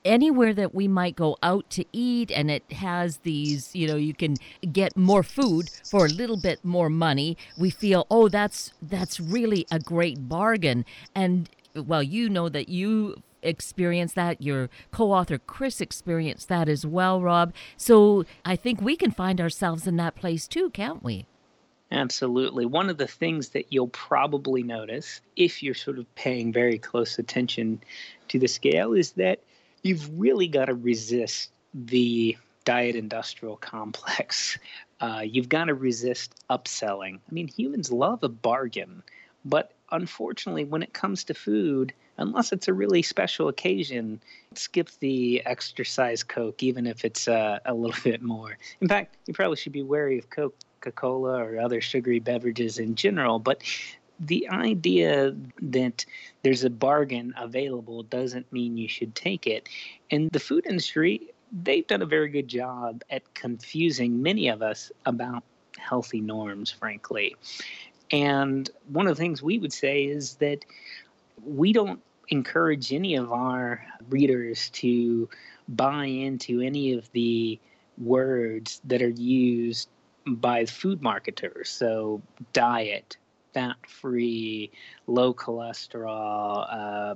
anywhere 0.05 0.55
that 0.55 0.75
we 0.75 0.89
might 0.89 1.17
go 1.17 1.37
out 1.43 1.69
to 1.71 1.85
eat 1.93 2.31
and 2.31 2.51
it 2.51 2.71
has 2.73 3.19
these 3.19 3.75
you 3.75 3.87
know 3.87 3.97
you 3.97 4.15
can 4.15 4.37
get 4.73 4.97
more 4.97 5.23
food 5.23 5.69
for 5.85 6.07
a 6.07 6.09
little 6.09 6.41
bit 6.41 6.65
more 6.65 6.89
money 6.89 7.37
we 7.59 7.69
feel 7.69 8.07
oh 8.11 8.29
that's 8.29 8.73
that's 8.81 9.19
really 9.21 9.67
a 9.71 9.79
great 9.79 10.29
bargain 10.29 10.85
and 11.15 11.51
well 11.75 12.03
you 12.03 12.29
know 12.29 12.49
that 12.49 12.69
you 12.69 13.23
experienced 13.43 14.15
that 14.15 14.43
your 14.43 14.69
co-author 14.91 15.39
chris 15.39 15.81
experienced 15.81 16.49
that 16.49 16.69
as 16.69 16.85
well 16.85 17.21
rob 17.21 17.53
so 17.77 18.25
i 18.45 18.57
think 18.57 18.81
we 18.81 18.97
can 18.97 19.11
find 19.11 19.41
ourselves 19.41 19.87
in 19.87 19.97
that 19.97 20.15
place 20.15 20.49
too 20.49 20.71
can't 20.71 21.03
we 21.03 21.27
Absolutely. 21.91 22.67
One 22.67 22.91
of 22.91 22.99
the 22.99 23.07
things 23.07 23.51
that 23.51 23.73
you'll 23.73 23.89
probably 23.89 24.63
notice 24.63 25.23
if 25.37 25.63
you're 25.63 25.75
sort 25.75 25.99
of 25.99 26.15
paying 26.17 26.53
very 26.53 26.79
close 26.79 27.19
attention 27.19 27.81
to 28.29 28.39
the 28.39 28.47
scale 28.47 28.93
is 28.93 29.13
that 29.13 29.41
you've 29.83 30.21
really 30.21 30.49
got 30.49 30.67
to 30.67 30.75
resist 30.75 31.51
the 31.75 32.37
diet 32.65 32.97
industrial 32.97 33.57
complex. 33.57 34.59
Uh, 35.01 35.21
you've 35.21 35.49
got 35.49 35.67
to 35.67 35.75
resist 35.75 36.35
upselling. 36.51 37.15
I 37.15 37.33
mean, 37.33 37.47
humans 37.47 37.93
love 37.93 38.25
a 38.25 38.29
bargain, 38.29 39.05
but 39.45 39.71
unfortunately, 39.93 40.65
when 40.65 40.83
it 40.83 40.93
comes 40.93 41.23
to 41.23 41.35
food, 41.35 41.93
unless 42.19 42.53
it's 42.53 42.69
a 42.69 42.73
really 42.73 43.03
special 43.03 43.49
occasion, 43.49 44.21
skip 44.55 44.91
the 45.01 45.45
exercise 45.47 46.23
Coke, 46.23 46.63
even 46.63 46.87
if 46.87 47.05
it's 47.05 47.29
uh, 47.29 47.59
a 47.65 47.75
little 47.75 48.01
bit 48.05 48.23
more. 48.23 48.59
In 48.81 48.89
fact, 48.89 49.17
you 49.27 49.35
probably 49.35 49.57
should 49.57 49.73
be 49.73 49.83
wary 49.83 50.19
of 50.19 50.29
Coca 50.31 50.93
Cola 50.95 51.43
or 51.43 51.59
other 51.59 51.81
sugary 51.81 52.19
beverages 52.19 52.79
in 52.79 52.95
general, 52.95 53.39
but 53.39 53.63
the 54.21 54.49
idea 54.49 55.35
that 55.63 56.05
there's 56.43 56.65
a 56.65 56.71
bargain 56.71 57.33
available 57.37 58.03
doesn't 58.03 58.53
mean 58.53 58.77
you 58.77 58.89
should 58.89 59.15
take 59.15 59.47
it. 59.47 59.69
And 60.11 60.31
the 60.33 60.41
food 60.41 60.67
industry, 60.67 61.29
they've 61.63 61.87
done 61.87 62.03
a 62.03 62.07
very 62.07 62.29
good 62.29 62.49
job 62.49 63.03
at 63.11 63.35
confusing 63.35 64.21
many 64.21 64.49
of 64.49 64.61
us 64.61 64.91
about 65.07 65.45
healthy 65.79 66.21
norms, 66.21 66.71
frankly. 66.71 67.37
And 68.11 68.69
one 68.89 69.07
of 69.07 69.17
the 69.17 69.21
things 69.21 69.43
we 69.43 69.59
would 69.59 69.73
say 69.73 70.05
is 70.05 70.35
that 70.37 70.65
we 71.45 71.73
don't 71.73 72.01
encourage 72.29 72.93
any 72.93 73.17
of 73.17 73.33
our 73.33 73.85
readers 74.09 74.71
to 74.71 75.29
buy 75.69 76.07
into 76.07 76.61
any 76.61 76.93
of 76.93 77.11
the 77.13 77.59
words 77.99 78.81
that 78.85 79.03
are 79.03 79.09
used 79.09 79.89
by 80.27 80.67
food 80.67 81.03
marketers. 81.03 81.69
So, 81.69 82.23
diet, 82.53 83.17
fat 83.55 83.77
free, 83.87 84.71
low 85.07 85.33
cholesterol. 85.35 86.67
Uh, 86.71 87.15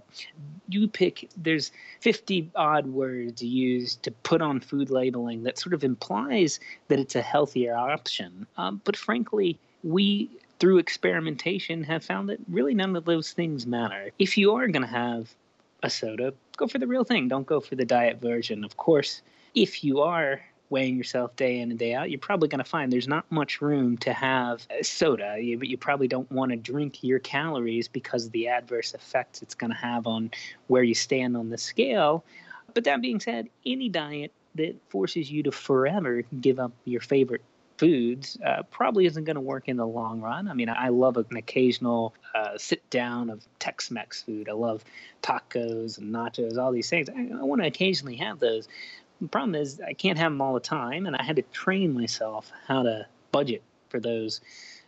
you 0.68 0.88
pick, 0.88 1.28
there's 1.36 1.70
50 2.00 2.50
odd 2.54 2.86
words 2.86 3.42
used 3.42 4.02
to 4.04 4.10
put 4.10 4.40
on 4.40 4.60
food 4.60 4.90
labeling 4.90 5.42
that 5.44 5.58
sort 5.58 5.74
of 5.74 5.84
implies 5.84 6.58
that 6.88 6.98
it's 6.98 7.16
a 7.16 7.22
healthier 7.22 7.76
option. 7.76 8.46
Um, 8.56 8.80
but 8.84 8.96
frankly, 8.96 9.58
we 9.82 10.30
through 10.62 10.78
experimentation 10.78 11.82
have 11.82 12.04
found 12.04 12.28
that 12.28 12.38
really 12.48 12.72
none 12.72 12.94
of 12.94 13.04
those 13.04 13.32
things 13.32 13.66
matter. 13.66 14.10
If 14.20 14.38
you 14.38 14.54
are 14.54 14.68
going 14.68 14.86
to 14.86 14.88
have 14.88 15.34
a 15.82 15.90
soda, 15.90 16.32
go 16.56 16.68
for 16.68 16.78
the 16.78 16.86
real 16.86 17.02
thing. 17.02 17.26
Don't 17.26 17.48
go 17.48 17.58
for 17.58 17.74
the 17.74 17.84
diet 17.84 18.20
version. 18.20 18.62
Of 18.62 18.76
course, 18.76 19.22
if 19.56 19.82
you 19.82 20.02
are 20.02 20.40
weighing 20.70 20.96
yourself 20.96 21.34
day 21.34 21.58
in 21.58 21.70
and 21.70 21.80
day 21.80 21.94
out, 21.94 22.10
you're 22.10 22.20
probably 22.20 22.46
going 22.46 22.62
to 22.62 22.70
find 22.70 22.92
there's 22.92 23.08
not 23.08 23.24
much 23.28 23.60
room 23.60 23.98
to 23.98 24.12
have 24.12 24.64
soda. 24.82 25.36
You, 25.40 25.58
you 25.62 25.76
probably 25.76 26.06
don't 26.06 26.30
want 26.30 26.52
to 26.52 26.56
drink 26.56 27.02
your 27.02 27.18
calories 27.18 27.88
because 27.88 28.26
of 28.26 28.30
the 28.30 28.46
adverse 28.46 28.94
effects 28.94 29.42
it's 29.42 29.56
going 29.56 29.72
to 29.72 29.76
have 29.76 30.06
on 30.06 30.30
where 30.68 30.84
you 30.84 30.94
stand 30.94 31.36
on 31.36 31.50
the 31.50 31.58
scale. 31.58 32.24
But 32.72 32.84
that 32.84 33.02
being 33.02 33.18
said, 33.18 33.48
any 33.66 33.88
diet 33.88 34.30
that 34.54 34.76
forces 34.90 35.28
you 35.28 35.42
to 35.42 35.50
forever 35.50 36.22
give 36.40 36.60
up 36.60 36.70
your 36.84 37.00
favorite 37.00 37.42
foods 37.82 38.38
uh, 38.46 38.62
probably 38.70 39.06
isn't 39.06 39.24
going 39.24 39.34
to 39.34 39.40
work 39.40 39.68
in 39.68 39.76
the 39.76 39.84
long 39.84 40.20
run. 40.20 40.46
I 40.46 40.54
mean, 40.54 40.68
I 40.68 40.90
love 40.90 41.16
an 41.16 41.36
occasional 41.36 42.14
uh, 42.32 42.56
sit 42.56 42.88
down 42.90 43.28
of 43.28 43.44
Tex 43.58 43.90
Mex 43.90 44.22
food. 44.22 44.48
I 44.48 44.52
love 44.52 44.84
tacos 45.20 45.98
and 45.98 46.14
nachos, 46.14 46.58
all 46.58 46.70
these 46.70 46.88
things. 46.88 47.08
I, 47.08 47.28
I 47.40 47.42
want 47.42 47.60
to 47.60 47.66
occasionally 47.66 48.14
have 48.18 48.38
those. 48.38 48.68
The 49.20 49.26
problem 49.26 49.56
is 49.56 49.80
I 49.80 49.94
can't 49.94 50.16
have 50.16 50.30
them 50.30 50.40
all 50.40 50.54
the 50.54 50.60
time, 50.60 51.06
and 51.06 51.16
I 51.16 51.24
had 51.24 51.34
to 51.34 51.42
train 51.42 51.92
myself 51.92 52.52
how 52.68 52.84
to 52.84 53.04
budget 53.32 53.64
for 53.88 53.98
those 53.98 54.40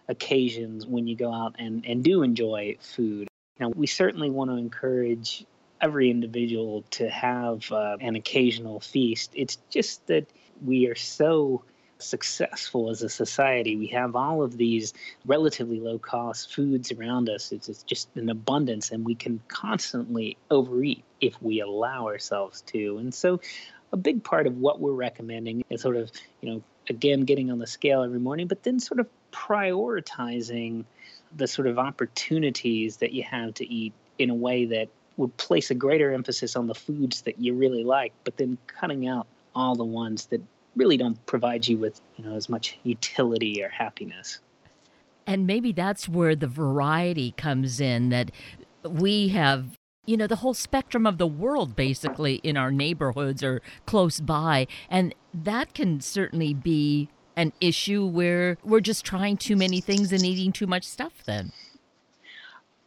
occasions 0.06 0.86
when 0.86 1.08
you 1.08 1.16
go 1.16 1.32
out 1.32 1.56
and, 1.58 1.84
and 1.84 2.04
do 2.04 2.22
enjoy 2.22 2.76
food. 2.78 3.26
Now, 3.58 3.70
we 3.70 3.88
certainly 3.88 4.30
want 4.30 4.52
to 4.52 4.56
encourage 4.56 5.44
every 5.80 6.12
individual 6.12 6.84
to 6.92 7.10
have 7.10 7.72
uh, 7.72 7.96
an 8.00 8.14
occasional 8.14 8.78
feast. 8.78 9.32
It's 9.34 9.58
just 9.68 10.06
that 10.06 10.28
we 10.64 10.86
are 10.86 10.94
so 10.94 11.64
successful 12.04 12.90
as 12.90 13.02
a 13.02 13.08
society. 13.08 13.76
We 13.76 13.86
have 13.88 14.14
all 14.14 14.42
of 14.42 14.56
these 14.56 14.92
relatively 15.26 15.80
low 15.80 15.98
cost 15.98 16.54
foods 16.54 16.92
around 16.92 17.28
us. 17.28 17.52
It's, 17.52 17.68
it's 17.68 17.82
just 17.82 18.08
an 18.16 18.28
abundance, 18.30 18.90
and 18.90 19.04
we 19.04 19.14
can 19.14 19.40
constantly 19.48 20.36
overeat 20.50 21.04
if 21.20 21.40
we 21.42 21.60
allow 21.60 22.06
ourselves 22.06 22.62
to. 22.62 22.98
And 22.98 23.12
so 23.14 23.40
a 23.92 23.96
big 23.96 24.24
part 24.24 24.46
of 24.46 24.58
what 24.58 24.80
we're 24.80 24.92
recommending 24.92 25.64
is 25.70 25.80
sort 25.80 25.96
of, 25.96 26.10
you 26.40 26.50
know, 26.50 26.62
again, 26.88 27.22
getting 27.22 27.50
on 27.50 27.58
the 27.58 27.66
scale 27.66 28.02
every 28.02 28.20
morning, 28.20 28.46
but 28.46 28.62
then 28.62 28.78
sort 28.80 29.00
of 29.00 29.08
prioritizing 29.32 30.84
the 31.36 31.46
sort 31.46 31.66
of 31.66 31.78
opportunities 31.78 32.98
that 32.98 33.12
you 33.12 33.22
have 33.22 33.54
to 33.54 33.66
eat 33.72 33.92
in 34.18 34.30
a 34.30 34.34
way 34.34 34.66
that 34.66 34.88
would 35.16 35.36
place 35.36 35.70
a 35.70 35.74
greater 35.74 36.12
emphasis 36.12 36.56
on 36.56 36.66
the 36.66 36.74
foods 36.74 37.22
that 37.22 37.38
you 37.38 37.54
really 37.54 37.84
like, 37.84 38.12
but 38.24 38.36
then 38.36 38.58
cutting 38.66 39.06
out 39.06 39.26
all 39.54 39.74
the 39.74 39.84
ones 39.84 40.26
that 40.26 40.40
really 40.76 40.96
don't 40.96 41.24
provide 41.26 41.66
you 41.66 41.78
with, 41.78 42.00
you 42.16 42.24
know, 42.24 42.34
as 42.34 42.48
much 42.48 42.78
utility 42.82 43.62
or 43.62 43.68
happiness. 43.68 44.40
And 45.26 45.46
maybe 45.46 45.72
that's 45.72 46.08
where 46.08 46.36
the 46.36 46.46
variety 46.46 47.32
comes 47.32 47.80
in 47.80 48.10
that 48.10 48.30
we 48.82 49.28
have 49.28 49.78
you 50.06 50.16
know, 50.16 50.26
the 50.26 50.36
whole 50.36 50.54
spectrum 50.54 51.06
of 51.06 51.18
the 51.18 51.26
world 51.26 51.74
basically 51.74 52.34
in 52.42 52.56
our 52.56 52.70
neighborhoods 52.70 53.42
or 53.42 53.62
close 53.86 54.20
by. 54.20 54.66
And 54.90 55.14
that 55.32 55.74
can 55.74 56.00
certainly 56.00 56.52
be 56.52 57.08
an 57.36 57.52
issue 57.60 58.06
where 58.06 58.58
we're 58.62 58.80
just 58.80 59.04
trying 59.04 59.36
too 59.36 59.56
many 59.56 59.80
things 59.80 60.12
and 60.12 60.22
eating 60.22 60.52
too 60.52 60.66
much 60.66 60.84
stuff 60.84 61.24
then. 61.24 61.52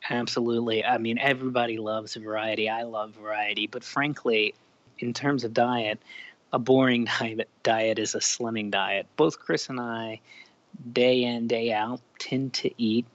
Absolutely. 0.10 0.86
I 0.86 0.98
mean, 0.98 1.17
everybody 1.17 1.77
loves 1.77 2.15
variety. 2.15 2.70
I 2.70 2.84
love 2.84 3.13
variety. 3.20 3.67
But 3.67 3.84
frankly, 3.84 4.53
in 5.00 5.13
terms 5.13 5.44
of 5.44 5.53
diet, 5.53 6.00
a 6.54 6.60
boring 6.60 7.06
diet, 7.20 7.50
diet 7.63 8.00
is 8.00 8.16
a 8.16 8.20
slimming 8.20 8.72
diet. 8.72 9.08
Both 9.16 9.39
Chris 9.39 9.70
and 9.70 9.80
I, 9.80 10.22
day 10.92 11.24
in, 11.24 11.48
day 11.48 11.72
out, 11.72 12.01
tend 12.20 12.54
to 12.56 12.72
eat 12.77 13.06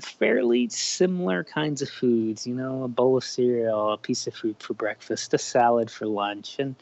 fairly 0.00 0.68
similar 0.68 1.44
kinds 1.44 1.82
of 1.82 1.88
foods, 1.88 2.46
you 2.46 2.54
know, 2.54 2.82
a 2.84 2.88
bowl 2.88 3.16
of 3.16 3.24
cereal, 3.24 3.92
a 3.92 3.98
piece 3.98 4.26
of 4.26 4.34
fruit 4.34 4.60
for 4.60 4.74
breakfast, 4.74 5.34
a 5.34 5.38
salad 5.38 5.90
for 5.90 6.06
lunch, 6.06 6.56
and 6.58 6.74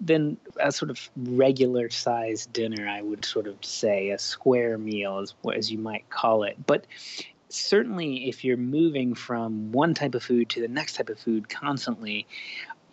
then 0.00 0.36
a 0.60 0.70
sort 0.70 0.90
of 0.90 1.10
regular 1.16 1.88
sized 1.90 2.52
dinner, 2.52 2.88
I 2.88 3.02
would 3.02 3.24
sort 3.24 3.46
of 3.46 3.56
say, 3.64 4.10
a 4.10 4.18
square 4.18 4.76
meal, 4.78 5.18
as, 5.18 5.34
as 5.54 5.70
you 5.70 5.78
might 5.78 6.08
call 6.10 6.44
it. 6.44 6.56
But 6.66 6.86
certainly, 7.48 8.28
if 8.28 8.44
you're 8.44 8.56
moving 8.56 9.14
from 9.14 9.72
one 9.72 9.94
type 9.94 10.14
of 10.14 10.22
food 10.22 10.50
to 10.50 10.60
the 10.60 10.68
next 10.68 10.96
type 10.96 11.08
of 11.08 11.18
food 11.18 11.48
constantly, 11.48 12.26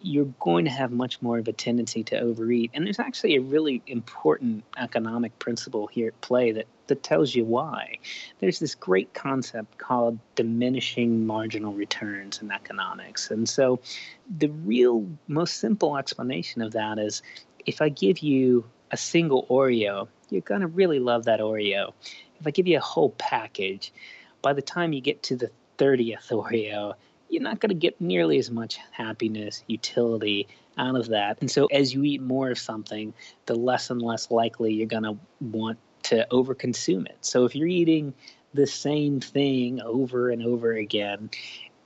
you're 0.02 0.34
going 0.40 0.66
to 0.66 0.72
have 0.72 0.92
much 0.92 1.22
more 1.22 1.38
of 1.38 1.48
a 1.48 1.54
tendency 1.54 2.04
to 2.04 2.20
overeat. 2.20 2.72
And 2.74 2.86
there's 2.86 3.00
actually 3.00 3.36
a 3.36 3.42
really 3.42 3.82
important 3.88 4.64
economic 4.78 5.38
principle 5.40 5.88
here 5.88 6.10
at 6.10 6.22
play 6.22 6.52
that, 6.52 6.66
that 6.88 7.04
tells 7.04 7.36
you 7.36 7.46
why. 7.46 7.98
There's 8.40 8.60
this 8.60 8.76
great 8.76 9.14
concept 9.14 9.78
called 9.78 10.20
diminishing 10.36 11.26
marginal 11.26 11.74
returns 11.74 12.42
in 12.42 12.52
economics. 12.52 13.32
And 13.32 13.48
so 13.48 13.80
the 14.38 14.50
real 14.50 15.08
most 15.28 15.58
simple 15.58 15.98
explanation 15.98 16.62
of 16.62 16.74
that 16.74 16.98
is 16.98 17.22
if 17.66 17.82
I 17.82 17.90
give 17.90 18.20
you 18.20 18.66
a 18.92 18.98
single 18.98 19.46
Oreo, 19.48 20.08
you're 20.30 20.42
going 20.42 20.62
to 20.62 20.68
really 20.68 21.00
love 21.00 21.26
that 21.26 21.40
Oreo. 21.40 21.94
If 22.40 22.48
I 22.48 22.52
give 22.52 22.68
you 22.68 22.78
a 22.78 22.82
whole 22.82 23.12
package, 23.12 23.94
by 24.42 24.54
the 24.54 24.62
time 24.62 24.94
you 24.94 25.02
get 25.02 25.24
to 25.24 25.36
the 25.36 25.52
30th 25.78 26.30
Oreo, 26.30 26.96
you're 27.32 27.42
not 27.42 27.60
going 27.60 27.70
to 27.70 27.76
get 27.76 28.00
nearly 28.02 28.38
as 28.38 28.52
much 28.52 28.78
happiness, 28.92 29.64
utility 29.68 30.48
out 30.78 30.96
of 30.96 31.08
that. 31.10 31.38
And 31.42 31.50
so 31.50 31.66
as 31.68 31.94
you 31.94 32.04
eat 32.04 32.22
more 32.22 32.52
of 32.52 32.60
something, 32.60 33.14
the 33.46 33.56
less 33.56 33.90
and 33.90 34.02
less 34.02 34.30
likely 34.30 34.74
you're 34.74 34.88
going 34.88 35.04
to 35.04 35.18
want 35.40 35.80
to 36.04 36.28
overconsume 36.32 37.06
it. 37.06 37.18
So 37.22 37.46
if 37.46 37.56
you're 37.56 37.68
eating 37.68 38.14
the 38.54 38.68
same 38.68 39.20
thing 39.20 39.82
over 39.82 40.30
and 40.30 40.44
over 40.44 40.74
again, 40.74 41.30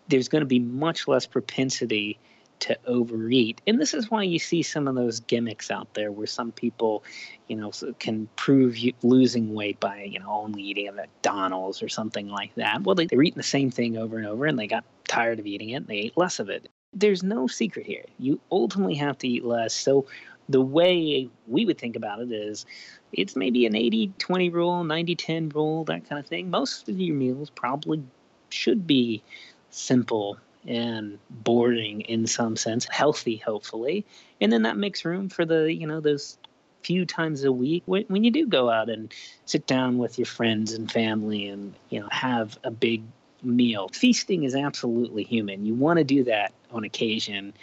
there's 0.07 0.29
going 0.29 0.41
to 0.41 0.47
be 0.47 0.59
much 0.59 1.07
less 1.07 1.25
propensity 1.25 2.19
to 2.65 2.75
overeat. 2.87 3.61
And 3.67 3.79
this 3.79 3.93
is 3.93 4.09
why 4.09 4.23
you 4.23 4.39
see 4.39 4.63
some 4.63 4.87
of 4.87 4.95
those 4.95 5.19
gimmicks 5.19 5.69
out 5.69 5.93
there 5.93 6.11
where 6.11 6.25
some 6.25 6.51
people, 6.51 7.03
you 7.47 7.55
know, 7.55 7.71
can 7.99 8.27
prove 8.37 8.75
losing 9.03 9.53
weight 9.53 9.79
by, 9.79 10.01
you 10.01 10.19
know, 10.19 10.31
only 10.31 10.63
eating 10.63 10.87
at 10.87 10.95
McDonald's 10.95 11.83
or 11.83 11.89
something 11.89 12.27
like 12.27 12.55
that. 12.55 12.81
Well, 12.81 12.95
they, 12.95 13.05
they're 13.05 13.21
eating 13.21 13.37
the 13.37 13.43
same 13.43 13.69
thing 13.69 13.97
over 13.97 14.17
and 14.17 14.25
over 14.25 14.47
and 14.47 14.57
they 14.57 14.65
got 14.65 14.83
tired 15.07 15.37
of 15.37 15.45
eating 15.45 15.69
it 15.69 15.75
and 15.75 15.87
they 15.87 15.97
ate 15.97 16.17
less 16.17 16.39
of 16.39 16.49
it. 16.49 16.67
There's 16.91 17.21
no 17.21 17.45
secret 17.45 17.85
here. 17.85 18.05
You 18.17 18.41
ultimately 18.51 18.95
have 18.95 19.19
to 19.19 19.27
eat 19.27 19.45
less. 19.45 19.75
So 19.75 20.07
the 20.49 20.61
way 20.61 21.29
we 21.45 21.65
would 21.65 21.77
think 21.77 21.95
about 21.95 22.19
it 22.19 22.31
is 22.31 22.65
it's 23.13 23.35
maybe 23.35 23.67
an 23.67 23.75
80 23.75 24.11
20 24.17 24.49
rule, 24.49 24.83
90 24.83 25.15
10 25.15 25.49
rule, 25.49 25.83
that 25.83 26.09
kind 26.09 26.17
of 26.17 26.25
thing. 26.25 26.49
Most 26.49 26.89
of 26.89 26.99
your 26.99 27.15
meals 27.15 27.51
probably 27.51 28.03
should 28.49 28.87
be 28.87 29.21
simple 29.69 30.39
and 30.67 31.19
boring 31.29 32.01
in 32.01 32.27
some 32.27 32.55
sense, 32.55 32.85
healthy, 32.89 33.37
hopefully. 33.37 34.05
And 34.41 34.51
then 34.51 34.63
that 34.63 34.77
makes 34.77 35.05
room 35.05 35.29
for 35.29 35.45
the, 35.45 35.73
you 35.73 35.87
know, 35.87 35.99
those 35.99 36.37
few 36.83 37.05
times 37.05 37.43
a 37.43 37.51
week 37.51 37.81
when, 37.87 38.03
when 38.09 38.23
you 38.23 38.29
do 38.29 38.45
go 38.45 38.69
out 38.69 38.89
and 38.89 39.11
sit 39.45 39.65
down 39.65 39.97
with 39.97 40.19
your 40.19 40.25
friends 40.27 40.71
and 40.73 40.91
family 40.91 41.47
and, 41.47 41.73
you 41.89 41.99
know, 41.99 42.07
have 42.11 42.57
a 42.63 42.71
big 42.71 43.01
meal. 43.41 43.89
Feasting 43.89 44.43
is 44.43 44.55
absolutely 44.55 45.23
human. 45.23 45.65
You 45.65 45.73
want 45.73 45.97
to 45.97 46.03
do 46.03 46.23
that 46.25 46.53
on 46.71 46.83
occasion. 46.83 47.53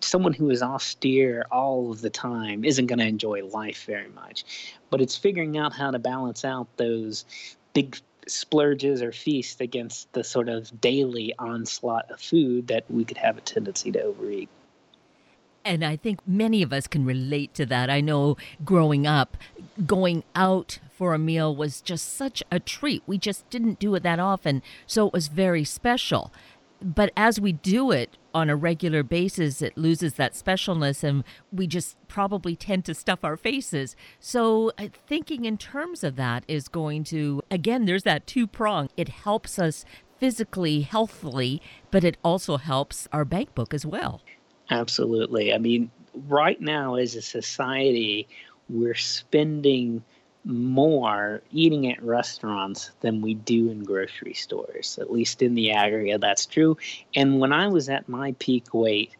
Someone 0.00 0.32
who 0.32 0.48
is 0.50 0.62
austere 0.62 1.44
all 1.50 1.90
of 1.90 2.00
the 2.00 2.10
time 2.10 2.64
isn't 2.64 2.86
going 2.86 2.98
to 2.98 3.06
enjoy 3.06 3.44
life 3.44 3.84
very 3.84 4.08
much. 4.08 4.44
But 4.88 5.00
it's 5.00 5.16
figuring 5.16 5.58
out 5.58 5.74
how 5.74 5.90
to 5.90 5.98
balance 5.98 6.44
out 6.44 6.66
those 6.76 7.24
big 7.74 7.98
splurges 8.26 9.02
or 9.02 9.12
feast 9.12 9.60
against 9.60 10.12
the 10.12 10.24
sort 10.24 10.48
of 10.48 10.80
daily 10.80 11.34
onslaught 11.38 12.10
of 12.10 12.20
food 12.20 12.68
that 12.68 12.84
we 12.90 13.04
could 13.04 13.18
have 13.18 13.38
a 13.38 13.40
tendency 13.40 13.90
to 13.92 14.02
overeat. 14.02 14.48
And 15.64 15.84
I 15.84 15.96
think 15.96 16.20
many 16.26 16.62
of 16.62 16.72
us 16.72 16.86
can 16.86 17.04
relate 17.04 17.52
to 17.54 17.66
that. 17.66 17.90
I 17.90 18.00
know 18.00 18.36
growing 18.64 19.06
up, 19.06 19.36
going 19.86 20.24
out 20.34 20.78
for 20.90 21.12
a 21.12 21.18
meal 21.18 21.54
was 21.54 21.80
just 21.80 22.14
such 22.14 22.42
a 22.50 22.58
treat. 22.58 23.02
We 23.06 23.18
just 23.18 23.48
didn't 23.50 23.78
do 23.78 23.94
it 23.94 24.02
that 24.02 24.18
often, 24.18 24.62
so 24.86 25.06
it 25.06 25.12
was 25.12 25.28
very 25.28 25.64
special 25.64 26.32
but 26.82 27.12
as 27.16 27.40
we 27.40 27.52
do 27.52 27.90
it 27.90 28.16
on 28.34 28.48
a 28.48 28.56
regular 28.56 29.02
basis, 29.02 29.60
it 29.60 29.76
loses 29.76 30.14
that 30.14 30.32
specialness 30.32 31.04
and 31.04 31.24
we 31.52 31.66
just 31.66 31.96
probably 32.08 32.56
tend 32.56 32.84
to 32.86 32.94
stuff 32.94 33.20
our 33.22 33.36
faces. 33.36 33.96
So, 34.18 34.72
thinking 35.06 35.44
in 35.44 35.58
terms 35.58 36.02
of 36.04 36.16
that 36.16 36.44
is 36.48 36.68
going 36.68 37.04
to, 37.04 37.42
again, 37.50 37.84
there's 37.84 38.04
that 38.04 38.26
two 38.26 38.46
prong. 38.46 38.88
It 38.96 39.08
helps 39.08 39.58
us 39.58 39.84
physically, 40.18 40.82
healthily, 40.82 41.62
but 41.90 42.04
it 42.04 42.16
also 42.22 42.56
helps 42.56 43.08
our 43.12 43.24
bank 43.24 43.54
book 43.54 43.74
as 43.74 43.84
well. 43.84 44.20
Absolutely. 44.70 45.52
I 45.52 45.58
mean, 45.58 45.90
right 46.28 46.60
now 46.60 46.94
as 46.94 47.14
a 47.16 47.22
society, 47.22 48.28
we're 48.68 48.94
spending 48.94 50.04
more 50.44 51.42
eating 51.52 51.90
at 51.90 52.02
restaurants 52.02 52.90
than 53.00 53.20
we 53.20 53.34
do 53.34 53.70
in 53.70 53.84
grocery 53.84 54.34
stores. 54.34 54.98
At 55.00 55.12
least 55.12 55.42
in 55.42 55.54
the 55.54 55.72
aggregate, 55.72 56.20
that's 56.20 56.46
true. 56.46 56.76
And 57.14 57.40
when 57.40 57.52
I 57.52 57.68
was 57.68 57.88
at 57.88 58.08
my 58.08 58.34
peak 58.38 58.72
weight, 58.72 59.12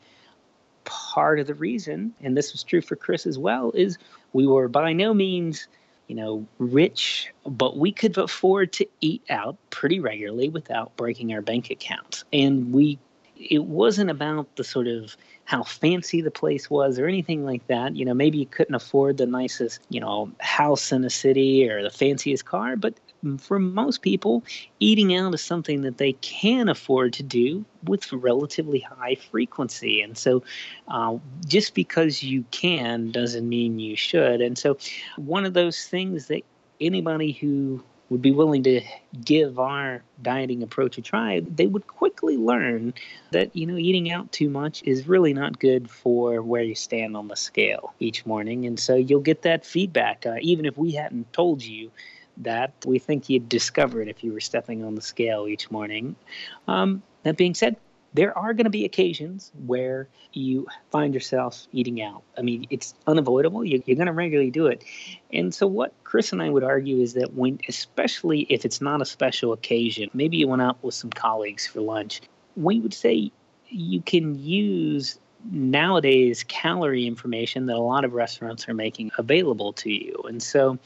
part 0.84 1.38
of 1.38 1.46
the 1.46 1.54
reason, 1.54 2.14
and 2.20 2.36
this 2.36 2.52
was 2.52 2.62
true 2.62 2.80
for 2.80 2.96
Chris 2.96 3.26
as 3.26 3.38
well, 3.38 3.70
is 3.74 3.98
we 4.32 4.46
were 4.46 4.68
by 4.68 4.92
no 4.92 5.12
means, 5.12 5.68
you 6.08 6.16
know, 6.16 6.46
rich, 6.58 7.32
but 7.44 7.76
we 7.76 7.92
could 7.92 8.16
afford 8.16 8.72
to 8.72 8.86
eat 9.00 9.22
out 9.28 9.56
pretty 9.70 10.00
regularly 10.00 10.48
without 10.48 10.96
breaking 10.96 11.32
our 11.32 11.42
bank 11.42 11.70
accounts. 11.70 12.24
And 12.32 12.72
we 12.72 12.98
it 13.36 13.64
wasn't 13.64 14.10
about 14.10 14.54
the 14.56 14.64
sort 14.64 14.86
of 14.86 15.16
how 15.50 15.64
fancy 15.64 16.20
the 16.20 16.30
place 16.30 16.70
was 16.70 16.96
or 16.96 17.08
anything 17.08 17.44
like 17.44 17.66
that. 17.66 17.96
You 17.96 18.04
know, 18.04 18.14
maybe 18.14 18.38
you 18.38 18.46
couldn't 18.46 18.76
afford 18.76 19.16
the 19.16 19.26
nicest, 19.26 19.80
you 19.88 19.98
know, 19.98 20.30
house 20.38 20.92
in 20.92 21.04
a 21.04 21.10
city 21.10 21.68
or 21.68 21.82
the 21.82 21.90
fanciest 21.90 22.44
car, 22.44 22.76
but 22.76 22.94
for 23.36 23.58
most 23.58 24.00
people, 24.00 24.44
eating 24.78 25.12
out 25.16 25.34
is 25.34 25.42
something 25.42 25.80
that 25.80 25.98
they 25.98 26.12
can 26.12 26.68
afford 26.68 27.14
to 27.14 27.24
do 27.24 27.64
with 27.82 28.12
relatively 28.12 28.78
high 28.78 29.16
frequency. 29.16 30.00
And 30.00 30.16
so, 30.16 30.44
uh, 30.86 31.16
just 31.48 31.74
because 31.74 32.22
you 32.22 32.44
can 32.52 33.10
doesn't 33.10 33.48
mean 33.48 33.80
you 33.80 33.96
should. 33.96 34.40
And 34.40 34.56
so, 34.56 34.78
one 35.16 35.44
of 35.44 35.54
those 35.54 35.84
things 35.84 36.28
that 36.28 36.42
anybody 36.80 37.32
who 37.32 37.82
would 38.10 38.20
be 38.20 38.32
willing 38.32 38.64
to 38.64 38.82
give 39.24 39.58
our 39.58 40.02
dieting 40.20 40.62
approach 40.62 40.98
a 40.98 41.02
try, 41.02 41.40
they 41.40 41.66
would 41.66 41.86
quickly 41.86 42.36
learn 42.36 42.92
that, 43.30 43.54
you 43.54 43.64
know, 43.64 43.76
eating 43.76 44.10
out 44.10 44.30
too 44.32 44.50
much 44.50 44.82
is 44.82 45.08
really 45.08 45.32
not 45.32 45.58
good 45.60 45.88
for 45.88 46.42
where 46.42 46.62
you 46.62 46.74
stand 46.74 47.16
on 47.16 47.28
the 47.28 47.36
scale 47.36 47.94
each 48.00 48.26
morning. 48.26 48.66
And 48.66 48.78
so 48.78 48.96
you'll 48.96 49.20
get 49.20 49.42
that 49.42 49.64
feedback. 49.64 50.26
Uh, 50.26 50.36
even 50.40 50.66
if 50.66 50.76
we 50.76 50.92
hadn't 50.92 51.32
told 51.32 51.62
you 51.62 51.90
that, 52.38 52.72
we 52.84 52.98
think 52.98 53.28
you'd 53.28 53.48
discover 53.48 54.02
it 54.02 54.08
if 54.08 54.24
you 54.24 54.32
were 54.32 54.40
stepping 54.40 54.84
on 54.84 54.96
the 54.96 55.02
scale 55.02 55.46
each 55.46 55.70
morning. 55.70 56.16
Um, 56.66 57.02
that 57.22 57.36
being 57.36 57.54
said, 57.54 57.76
there 58.12 58.36
are 58.36 58.52
going 58.54 58.64
to 58.64 58.70
be 58.70 58.84
occasions 58.84 59.52
where 59.66 60.08
you 60.32 60.66
find 60.90 61.14
yourself 61.14 61.66
eating 61.72 62.02
out. 62.02 62.22
I 62.36 62.42
mean, 62.42 62.66
it's 62.70 62.94
unavoidable. 63.06 63.64
You're, 63.64 63.80
you're 63.86 63.96
going 63.96 64.06
to 64.06 64.12
regularly 64.12 64.50
do 64.50 64.66
it. 64.66 64.84
And 65.32 65.54
so, 65.54 65.66
what 65.66 65.92
Chris 66.04 66.32
and 66.32 66.42
I 66.42 66.50
would 66.50 66.64
argue 66.64 67.00
is 67.00 67.14
that 67.14 67.34
when, 67.34 67.60
especially 67.68 68.40
if 68.50 68.64
it's 68.64 68.80
not 68.80 69.00
a 69.00 69.04
special 69.04 69.52
occasion, 69.52 70.10
maybe 70.12 70.36
you 70.36 70.48
went 70.48 70.62
out 70.62 70.82
with 70.82 70.94
some 70.94 71.10
colleagues 71.10 71.66
for 71.66 71.80
lunch, 71.80 72.20
we 72.56 72.80
would 72.80 72.94
say 72.94 73.30
you 73.68 74.02
can 74.02 74.36
use 74.38 75.18
nowadays 75.50 76.44
calorie 76.48 77.06
information 77.06 77.66
that 77.66 77.76
a 77.76 77.78
lot 77.78 78.04
of 78.04 78.12
restaurants 78.12 78.68
are 78.68 78.74
making 78.74 79.10
available 79.18 79.72
to 79.74 79.90
you. 79.90 80.20
And 80.28 80.42
so, 80.42 80.78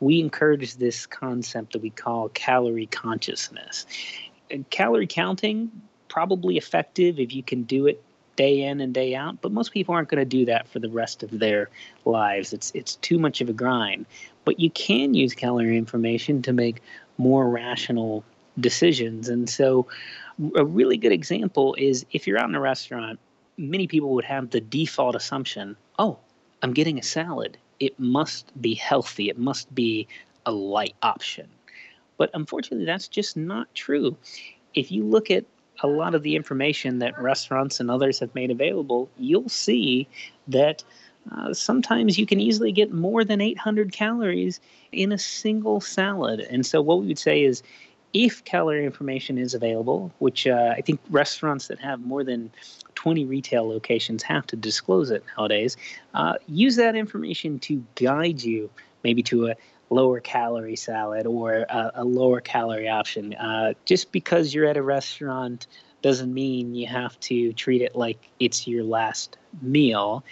we 0.00 0.18
encourage 0.18 0.76
this 0.76 1.06
concept 1.06 1.74
that 1.74 1.82
we 1.82 1.90
call 1.90 2.28
calorie 2.30 2.86
consciousness. 2.86 3.86
Calorie 4.70 5.06
counting 5.06 5.70
probably 6.12 6.58
effective 6.58 7.18
if 7.18 7.34
you 7.34 7.42
can 7.42 7.62
do 7.62 7.86
it 7.86 8.02
day 8.36 8.62
in 8.64 8.82
and 8.82 8.92
day 8.92 9.14
out, 9.14 9.40
but 9.40 9.50
most 9.50 9.72
people 9.72 9.94
aren't 9.94 10.10
going 10.10 10.20
to 10.20 10.26
do 10.26 10.44
that 10.44 10.68
for 10.68 10.78
the 10.78 10.90
rest 10.90 11.22
of 11.22 11.38
their 11.38 11.70
lives. 12.04 12.52
It's 12.52 12.70
it's 12.74 12.96
too 12.96 13.18
much 13.18 13.40
of 13.40 13.48
a 13.48 13.54
grind. 13.54 14.04
But 14.44 14.60
you 14.60 14.68
can 14.70 15.14
use 15.14 15.32
calorie 15.34 15.78
information 15.78 16.42
to 16.42 16.52
make 16.52 16.82
more 17.16 17.48
rational 17.48 18.24
decisions. 18.60 19.30
And 19.30 19.48
so 19.48 19.86
a 20.54 20.64
really 20.64 20.98
good 20.98 21.12
example 21.12 21.74
is 21.78 22.04
if 22.12 22.26
you're 22.26 22.38
out 22.38 22.48
in 22.48 22.54
a 22.54 22.60
restaurant, 22.60 23.18
many 23.56 23.86
people 23.86 24.10
would 24.14 24.26
have 24.26 24.50
the 24.50 24.60
default 24.60 25.14
assumption, 25.14 25.76
"Oh, 25.98 26.18
I'm 26.62 26.74
getting 26.74 26.98
a 26.98 27.02
salad. 27.02 27.56
It 27.80 27.98
must 27.98 28.52
be 28.60 28.74
healthy. 28.74 29.30
It 29.30 29.38
must 29.38 29.74
be 29.74 30.06
a 30.44 30.52
light 30.52 30.96
option." 31.02 31.48
But 32.18 32.28
unfortunately, 32.34 32.84
that's 32.84 33.08
just 33.08 33.34
not 33.34 33.74
true. 33.74 34.14
If 34.74 34.92
you 34.92 35.04
look 35.04 35.30
at 35.30 35.44
a 35.82 35.86
lot 35.86 36.14
of 36.14 36.22
the 36.22 36.36
information 36.36 36.98
that 37.00 37.20
restaurants 37.20 37.80
and 37.80 37.90
others 37.90 38.18
have 38.20 38.34
made 38.34 38.50
available, 38.50 39.10
you'll 39.18 39.48
see 39.48 40.08
that 40.48 40.82
uh, 41.30 41.52
sometimes 41.52 42.18
you 42.18 42.26
can 42.26 42.40
easily 42.40 42.72
get 42.72 42.92
more 42.92 43.24
than 43.24 43.40
800 43.40 43.92
calories 43.92 44.60
in 44.90 45.12
a 45.12 45.18
single 45.18 45.80
salad. 45.80 46.40
And 46.40 46.66
so, 46.66 46.80
what 46.80 47.00
we 47.00 47.06
would 47.06 47.18
say 47.18 47.44
is 47.44 47.62
if 48.12 48.44
calorie 48.44 48.84
information 48.84 49.38
is 49.38 49.54
available, 49.54 50.12
which 50.18 50.46
uh, 50.46 50.74
I 50.76 50.80
think 50.80 51.00
restaurants 51.10 51.68
that 51.68 51.78
have 51.80 52.00
more 52.00 52.24
than 52.24 52.50
20 52.94 53.24
retail 53.24 53.68
locations 53.68 54.22
have 54.24 54.46
to 54.48 54.56
disclose 54.56 55.10
it 55.10 55.24
nowadays, 55.36 55.76
uh, 56.14 56.34
use 56.46 56.76
that 56.76 56.94
information 56.94 57.58
to 57.60 57.84
guide 57.94 58.42
you 58.42 58.70
maybe 59.02 59.22
to 59.24 59.48
a 59.48 59.54
lower 59.92 60.20
calorie 60.20 60.76
salad 60.76 61.26
or 61.26 61.66
a, 61.68 61.92
a 61.96 62.04
lower 62.04 62.40
calorie 62.40 62.88
option. 62.88 63.34
Uh, 63.34 63.74
just 63.84 64.12
because 64.12 64.54
you're 64.54 64.66
at 64.66 64.76
a 64.76 64.82
restaurant 64.82 65.66
doesn't 66.02 66.32
mean 66.32 66.74
you 66.74 66.86
have 66.86 67.18
to 67.20 67.52
treat 67.52 67.82
it 67.82 67.94
like 67.94 68.18
it's 68.40 68.66
your 68.66 68.82
last 68.84 69.36
meal. 69.60 70.24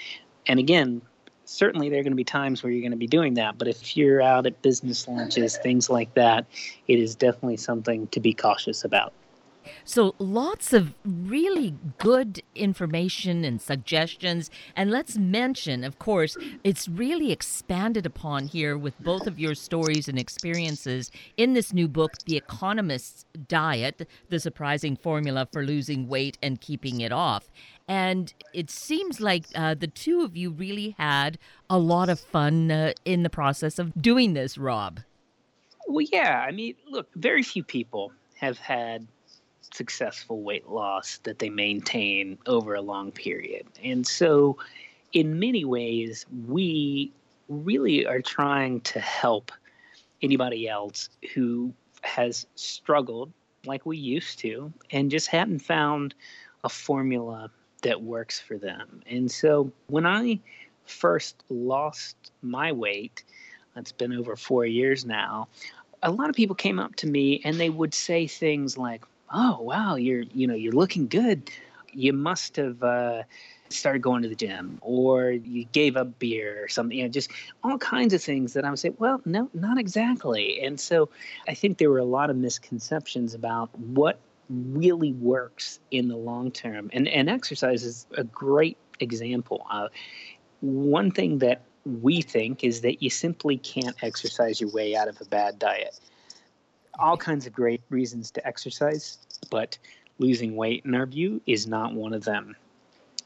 And 0.47 0.59
again, 0.59 1.03
certainly 1.45 1.89
there 1.89 2.01
are 2.01 2.03
going 2.03 2.13
to 2.13 2.17
be 2.17 2.25
times 2.25 2.63
where 2.63 2.73
you're 2.73 2.83
going 2.83 2.91
to 2.93 2.97
be 2.97 3.07
doing 3.07 3.35
that. 3.35 3.59
But 3.59 3.69
if 3.69 3.97
you're 3.97 4.23
out 4.23 4.47
at 4.47 4.63
business 4.63 5.07
lunches, 5.07 5.57
things 5.57 5.91
like 5.91 6.15
that, 6.15 6.47
it 6.89 6.99
is 6.99 7.15
definitely 7.15 7.57
something 7.57 8.07
to 8.09 8.21
be 8.21 8.33
cautious 8.33 8.85
about. 8.85 9.13
So, 9.85 10.15
lots 10.19 10.73
of 10.73 10.95
really 11.05 11.75
good 11.99 12.43
information 12.55 13.45
and 13.45 13.61
suggestions. 13.61 14.51
And 14.77 14.91
let's 14.91 15.17
mention, 15.19 15.85
of 15.85 15.99
course, 15.99 16.37
it's 16.65 16.89
really 16.89 17.33
expanded 17.33 18.07
upon 18.07 18.47
here 18.47 18.77
with 18.77 18.99
both 19.01 19.27
of 19.27 19.39
your 19.39 19.55
stories 19.55 20.09
and 20.09 20.19
experiences 20.19 21.11
in 21.37 21.55
this 21.55 21.73
new 21.73 21.89
book, 21.89 22.13
The 22.27 22.37
Economist's 22.37 23.25
Diet 23.49 24.09
The 24.29 24.41
Surprising 24.41 24.97
Formula 24.97 25.49
for 25.53 25.65
Losing 25.65 26.09
Weight 26.09 26.39
and 26.43 26.61
Keeping 26.61 27.01
It 27.01 27.13
Off. 27.13 27.51
And 27.89 28.33
it 28.55 28.71
seems 28.71 29.21
like 29.21 29.47
uh, 29.55 29.75
the 29.75 29.89
two 29.89 30.23
of 30.23 30.37
you 30.37 30.51
really 30.51 30.95
had 30.97 31.39
a 31.69 31.79
lot 31.79 32.09
of 32.09 32.21
fun 32.21 32.71
uh, 32.71 32.93
in 33.05 33.25
the 33.25 33.31
process 33.31 33.79
of 33.81 33.93
doing 34.01 34.35
this, 34.35 34.57
Rob. 34.57 35.01
Well, 35.89 36.07
yeah. 36.13 36.45
I 36.47 36.53
mean, 36.53 36.77
look, 36.89 37.09
very 37.17 37.43
few 37.43 37.65
people 37.65 38.13
have 38.37 38.59
had 38.59 39.09
successful 39.73 40.43
weight 40.43 40.69
loss 40.69 41.19
that 41.25 41.39
they 41.39 41.51
maintain 41.51 42.39
over 42.47 42.75
a 42.75 42.81
long 42.81 43.13
period. 43.13 43.67
And 43.83 44.07
so, 44.07 44.57
in 45.13 45.39
many 45.39 45.65
ways, 45.65 46.27
we 46.47 47.13
really 47.49 48.07
are 48.07 48.21
trying 48.21 48.81
to 48.83 49.01
help 49.01 49.51
anybody 50.23 50.69
else 50.69 51.09
who 51.35 51.73
has 52.03 52.47
struggled 52.55 53.33
like 53.67 53.85
we 53.85 53.97
used 53.97 54.39
to 54.39 54.73
and 54.91 55.11
just 55.11 55.27
hadn't 55.27 55.59
found 55.61 56.15
a 56.65 56.69
formula 56.69 57.51
that 57.83 58.03
works 58.03 58.39
for 58.41 58.59
them. 58.59 59.03
And 59.07 59.31
so 59.31 59.73
when 59.89 60.07
I 60.07 60.39
first 60.87 61.43
lost 61.49 62.17
my 62.43 62.73
weight, 62.73 63.25
it's 63.77 63.93
been 63.93 64.13
over 64.13 64.37
four 64.37 64.67
years 64.67 65.05
now, 65.05 65.49
a 66.03 66.11
lot 66.11 66.29
of 66.29 66.37
people 66.37 66.57
came 66.57 66.79
up 66.79 66.97
to 66.97 67.07
me 67.07 67.41
and 67.45 67.59
they 67.59 67.71
would 67.71 67.95
say 67.95 68.27
things 68.27 68.77
like, 68.77 69.05
"Oh, 69.33 69.61
wow, 69.61 69.97
you're 69.97 70.23
you 70.23 70.47
know 70.47 70.55
you're 70.55 70.73
looking 70.73 71.07
good. 71.09 71.51
You 71.93 72.13
must 72.13 72.57
have 72.57 72.83
uh, 72.83 73.23
started 73.69 74.01
going 74.01 74.23
to 74.23 74.29
the 74.29 74.35
gym, 74.37 74.79
or 74.81 75.31
you 75.31 75.65
gave 75.73 75.97
up 75.97 76.19
beer, 76.19 76.63
or 76.63 76.69
something. 76.69 76.97
You 76.99 77.05
know, 77.05 77.11
just 77.11 77.31
all 77.65 77.79
kinds 77.79 78.15
of 78.15 78.23
things 78.23 78.53
that 78.53 78.65
I 78.65 78.71
would 78.71 78.79
say, 78.79 78.91
well, 78.99 79.21
no, 79.25 79.51
not 79.55 79.79
exactly. 79.79 80.61
And 80.63 80.79
so, 80.79 81.09
I 81.49 81.55
think 81.55 81.79
there 81.79 81.91
were 81.91 81.99
a 81.99 82.05
lot 82.05 82.31
of 82.31 82.37
misconceptions 82.37 83.35
about 83.35 83.77
what 83.79 84.21
really 84.49 85.13
works 85.13 85.81
in 85.91 86.09
the 86.09 86.17
long 86.17 86.51
term. 86.51 86.91
And 86.93 87.09
and 87.09 87.29
exercise 87.29 87.85
is 87.85 88.07
a 88.17 88.25
great 88.25 88.77
example. 89.01 89.67
Uh, 89.71 89.89
one 90.61 91.11
thing 91.11 91.39
that 91.39 91.63
we 91.85 92.21
think 92.21 92.63
is 92.63 92.83
that 92.83 93.03
you 93.03 93.11
simply 93.11 93.57
can't 93.57 93.97
exercise 94.03 94.61
your 94.61 94.71
way 94.71 94.95
out 94.95 95.09
of 95.09 95.21
a 95.21 95.25
bad 95.25 95.59
diet. 95.59 95.99
All 96.99 97.17
kinds 97.17 97.47
of 97.47 97.53
great 97.53 97.83
reasons 97.89 98.31
to 98.33 98.47
exercise, 98.47 99.19
but 99.51 99.79
losing 100.19 100.57
weight, 100.57 100.85
in 100.85 100.95
our 100.95 101.07
view, 101.07 101.41
is 101.47 101.67
not 101.67 101.95
one 101.95 102.13
of 102.13 102.25
them. 102.25 102.57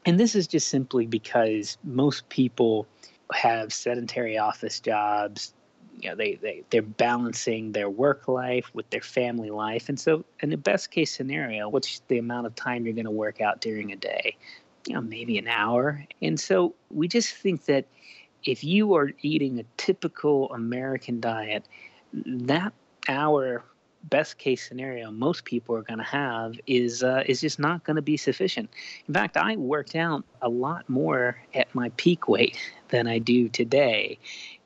And 0.05 0.19
this 0.19 0.35
is 0.35 0.47
just 0.47 0.67
simply 0.67 1.07
because 1.07 1.77
most 1.83 2.27
people 2.29 2.87
have 3.33 3.73
sedentary 3.73 4.37
office 4.37 4.79
jobs. 4.79 5.53
You 5.99 6.09
know, 6.09 6.15
they, 6.15 6.35
they, 6.35 6.63
they're 6.69 6.81
balancing 6.81 7.71
their 7.71 7.89
work 7.89 8.27
life 8.27 8.69
with 8.73 8.89
their 8.91 9.01
family 9.01 9.49
life. 9.49 9.89
And 9.89 9.99
so, 9.99 10.23
in 10.41 10.49
the 10.49 10.57
best 10.57 10.91
case 10.91 11.11
scenario, 11.11 11.67
what's 11.69 12.01
the 12.07 12.19
amount 12.19 12.47
of 12.47 12.55
time 12.55 12.85
you're 12.85 12.93
going 12.93 13.05
to 13.05 13.11
work 13.11 13.41
out 13.41 13.61
during 13.61 13.91
a 13.91 13.95
day? 13.95 14.35
You 14.87 14.95
know, 14.95 15.01
maybe 15.01 15.37
an 15.37 15.47
hour. 15.47 16.05
And 16.21 16.39
so, 16.39 16.75
we 16.91 17.07
just 17.07 17.33
think 17.33 17.65
that 17.65 17.85
if 18.43 18.63
you 18.63 18.93
are 18.95 19.11
eating 19.21 19.59
a 19.59 19.63
typical 19.77 20.51
American 20.53 21.19
diet, 21.19 21.67
that 22.13 22.73
hour 23.07 23.63
best 24.09 24.37
case 24.37 24.67
scenario 24.67 25.09
most 25.09 25.45
people 25.45 25.75
are 25.75 25.81
going 25.81 25.97
to 25.97 26.03
have 26.03 26.53
is 26.67 27.03
uh, 27.03 27.23
is 27.25 27.41
just 27.41 27.59
not 27.59 27.83
going 27.83 27.95
to 27.95 28.01
be 28.01 28.17
sufficient. 28.17 28.69
In 29.07 29.13
fact, 29.13 29.37
I 29.37 29.55
worked 29.55 29.95
out 29.95 30.23
a 30.41 30.49
lot 30.49 30.87
more 30.89 31.37
at 31.53 31.73
my 31.73 31.89
peak 31.97 32.27
weight 32.27 32.57
than 32.89 33.07
I 33.07 33.19
do 33.19 33.49
today, 33.49 34.19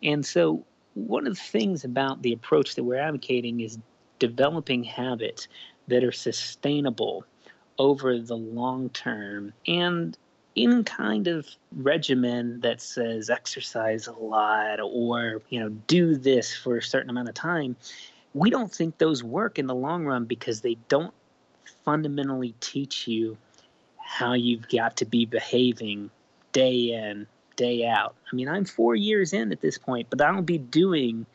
and 0.04 0.26
so 0.26 0.66
one 0.94 1.26
of 1.28 1.36
the 1.36 1.42
things 1.42 1.86
about 1.86 2.22
the 2.22 2.34
approach 2.34 2.76
that 2.76 2.84
we're 2.84 3.00
advocating 3.00 3.62
is 3.62 3.78
developing 4.20 4.84
habits 4.84 5.48
that 5.88 6.04
are 6.04 6.12
sustainable 6.12 7.24
over 7.78 8.20
the 8.20 8.36
long 8.36 8.90
term 8.90 9.54
and 9.66 10.18
in 10.56 10.84
kind 10.84 11.28
of 11.28 11.48
regimen 11.78 12.60
that 12.60 12.82
says 12.82 13.30
exercise 13.30 14.08
a 14.08 14.14
lot 14.14 14.80
or 14.82 15.42
you 15.50 15.60
know 15.60 15.70
do 15.88 16.16
this 16.16 16.54
for 16.54 16.78
a 16.78 16.82
certain 16.82 17.10
amount 17.10 17.30
of 17.30 17.36
time 17.36 17.76
we 18.34 18.50
don't 18.50 18.72
think 18.72 18.98
those 18.98 19.24
work 19.24 19.60
in 19.60 19.68
the 19.68 19.76
long 19.76 20.06
run 20.06 20.26
because 20.26 20.62
they 20.62 20.76
don't 20.88 21.14
fundamentally 21.86 22.54
teach 22.60 23.08
you 23.08 23.38
how 23.98 24.34
you've 24.34 24.68
got 24.70 24.98
to 24.98 25.06
be 25.06 25.26
behaving 25.26 26.10
day 26.52 26.92
in 26.92 27.28
day 27.56 27.86
out 27.86 28.16
i 28.32 28.36
mean 28.36 28.48
i'm 28.48 28.66
four 28.66 28.96
years 28.96 29.34
in 29.34 29.52
at 29.52 29.62
this 29.62 29.78
point 29.78 30.08
but 30.10 30.22
i'll 30.22 30.42
be 30.42 30.58
doing 30.58 31.26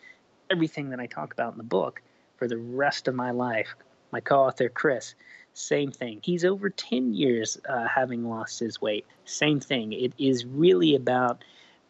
everything 0.51 0.91
that 0.91 0.99
i 0.99 1.07
talk 1.07 1.33
about 1.33 1.53
in 1.53 1.59
the 1.59 1.65
book 1.65 2.01
for 2.37 2.49
the 2.49 2.57
rest 2.57 3.07
of 3.07 3.15
my 3.15 3.31
life 3.31 3.75
my 4.11 4.21
co-author 4.21 4.69
chris 4.69 5.15
same 5.55 5.93
thing. 5.93 6.21
He's 6.23 6.45
over 6.45 6.69
10 6.69 7.15
years 7.15 7.59
uh, 7.69 7.87
having 7.87 8.29
lost 8.29 8.59
his 8.59 8.81
weight. 8.81 9.07
Same 9.25 9.61
thing. 9.61 9.93
It 9.93 10.13
is 10.19 10.45
really 10.45 10.97
about 10.97 11.45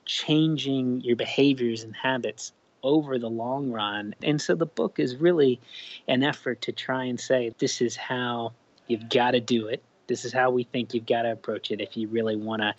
changing 0.04 1.00
your 1.00 1.16
behaviors 1.16 1.82
and 1.82 1.96
habits 1.96 2.52
over 2.84 3.18
the 3.18 3.28
long 3.28 3.72
run. 3.72 4.14
And 4.22 4.40
so 4.40 4.54
the 4.54 4.66
book 4.66 5.00
is 5.00 5.16
really 5.16 5.60
an 6.06 6.22
effort 6.22 6.60
to 6.62 6.72
try 6.72 7.04
and 7.04 7.18
say 7.18 7.52
this 7.58 7.80
is 7.80 7.96
how 7.96 8.52
you've 8.86 9.08
got 9.08 9.32
to 9.32 9.40
do 9.40 9.66
it. 9.66 9.82
This 10.06 10.24
is 10.24 10.32
how 10.32 10.50
we 10.50 10.64
think 10.64 10.94
you've 10.94 11.06
got 11.06 11.22
to 11.22 11.32
approach 11.32 11.70
it 11.70 11.80
if 11.80 11.96
you 11.96 12.06
really 12.08 12.36
want 12.36 12.62
to, 12.62 12.74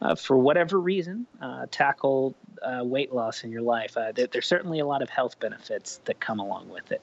uh, 0.00 0.14
for 0.14 0.36
whatever 0.36 0.80
reason, 0.80 1.26
uh, 1.40 1.66
tackle 1.70 2.34
uh, 2.62 2.82
weight 2.82 3.14
loss 3.14 3.44
in 3.44 3.52
your 3.52 3.62
life. 3.62 3.96
Uh, 3.96 4.10
there, 4.12 4.26
there's 4.26 4.46
certainly 4.46 4.80
a 4.80 4.86
lot 4.86 5.02
of 5.02 5.10
health 5.10 5.38
benefits 5.38 6.00
that 6.06 6.18
come 6.18 6.40
along 6.40 6.70
with 6.70 6.90
it. 6.90 7.02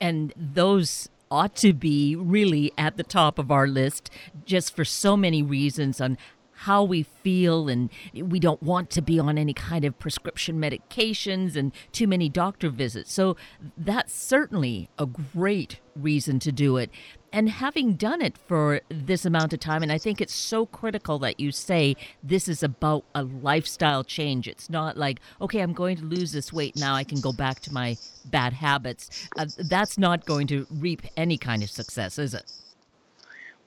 And 0.00 0.32
those 0.36 1.08
ought 1.30 1.54
to 1.56 1.72
be 1.72 2.16
really 2.16 2.72
at 2.76 2.96
the 2.96 3.02
top 3.02 3.38
of 3.38 3.50
our 3.50 3.66
list 3.66 4.10
just 4.44 4.74
for 4.74 4.84
so 4.84 5.16
many 5.16 5.42
reasons 5.42 6.00
on 6.00 6.18
how 6.62 6.84
we 6.84 7.02
feel 7.02 7.68
and 7.68 7.90
we 8.14 8.38
don't 8.38 8.62
want 8.62 8.88
to 8.90 9.02
be 9.02 9.18
on 9.18 9.36
any 9.36 9.52
kind 9.52 9.84
of 9.84 9.98
prescription 9.98 10.60
medications 10.60 11.56
and 11.56 11.72
too 11.90 12.06
many 12.06 12.28
doctor 12.28 12.70
visits. 12.70 13.12
So 13.12 13.36
that's 13.76 14.14
certainly 14.14 14.88
a 14.96 15.06
great 15.06 15.80
reason 15.96 16.38
to 16.38 16.52
do 16.52 16.76
it. 16.76 16.90
And 17.32 17.48
having 17.48 17.94
done 17.94 18.22
it 18.22 18.38
for 18.38 18.82
this 18.88 19.24
amount 19.24 19.52
of 19.52 19.58
time, 19.58 19.82
and 19.82 19.90
I 19.90 19.98
think 19.98 20.20
it's 20.20 20.34
so 20.34 20.66
critical 20.66 21.18
that 21.20 21.40
you 21.40 21.50
say 21.50 21.96
this 22.22 22.46
is 22.46 22.62
about 22.62 23.04
a 23.14 23.24
lifestyle 23.24 24.04
change. 24.04 24.46
It's 24.46 24.70
not 24.70 24.96
like, 24.96 25.18
okay, 25.40 25.60
I'm 25.60 25.72
going 25.72 25.96
to 25.96 26.04
lose 26.04 26.30
this 26.30 26.52
weight 26.52 26.76
now, 26.76 26.94
I 26.94 27.02
can 27.02 27.20
go 27.20 27.32
back 27.32 27.58
to 27.60 27.72
my 27.72 27.96
bad 28.26 28.52
habits. 28.52 29.28
Uh, 29.36 29.46
that's 29.58 29.98
not 29.98 30.26
going 30.26 30.46
to 30.48 30.66
reap 30.70 31.02
any 31.16 31.38
kind 31.38 31.62
of 31.62 31.70
success, 31.70 32.18
is 32.18 32.34
it? 32.34 32.52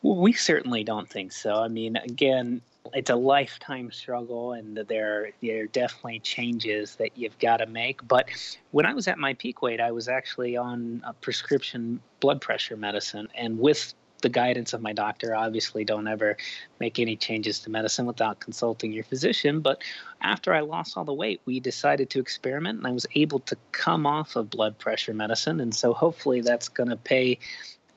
Well, 0.01 0.17
we 0.17 0.31
certainly 0.33 0.83
don't 0.83 1.09
think 1.09 1.31
so. 1.31 1.55
I 1.55 1.67
mean, 1.67 1.95
again, 1.97 2.61
it's 2.93 3.09
a 3.09 3.15
lifetime 3.15 3.91
struggle 3.91 4.53
and 4.53 4.77
there 4.77 5.31
there 5.41 5.63
are 5.63 5.67
definitely 5.67 6.19
changes 6.19 6.95
that 6.95 7.17
you've 7.17 7.37
got 7.39 7.57
to 7.57 7.65
make. 7.65 8.05
But 8.07 8.29
when 8.71 8.85
i 8.85 8.93
was 8.93 9.07
at 9.07 9.17
my 9.17 9.33
peak 9.33 9.61
weight 9.61 9.79
i 9.79 9.91
was 9.91 10.07
actually 10.07 10.57
on 10.57 11.01
a 11.05 11.13
prescription 11.13 11.99
blood 12.19 12.41
pressure 12.41 12.77
medicine. 12.77 13.27
And 13.35 13.59
with 13.59 13.93
the 14.21 14.29
guidance 14.29 14.73
of 14.73 14.81
my 14.81 14.93
doctor 14.93 15.35
obviously 15.35 15.83
don't 15.83 16.07
ever 16.07 16.37
make 16.79 16.97
any 16.99 17.15
changes 17.15 17.59
to 17.59 17.69
medicine 17.69 18.05
without 18.05 18.39
consulting 18.39 18.91
your 18.91 19.03
physician. 19.03 19.61
But 19.61 19.81
after 20.21 20.53
i 20.53 20.61
lost 20.61 20.97
all 20.97 21.05
the 21.05 21.13
weight 21.13 21.41
we 21.45 21.59
decided 21.59 22.09
to 22.11 22.19
experiment 22.19 22.79
and 22.79 22.87
i 22.87 22.91
was 22.91 23.05
able 23.15 23.39
to 23.39 23.57
come 23.71 24.05
off 24.05 24.35
of 24.35 24.49
blood 24.49 24.77
pressure 24.77 25.13
medicine. 25.13 25.59
And 25.59 25.73
so 25.73 25.93
hopefully 25.93 26.41
that's 26.41 26.69
going 26.69 26.89
to 26.89 26.97
pay 26.97 27.39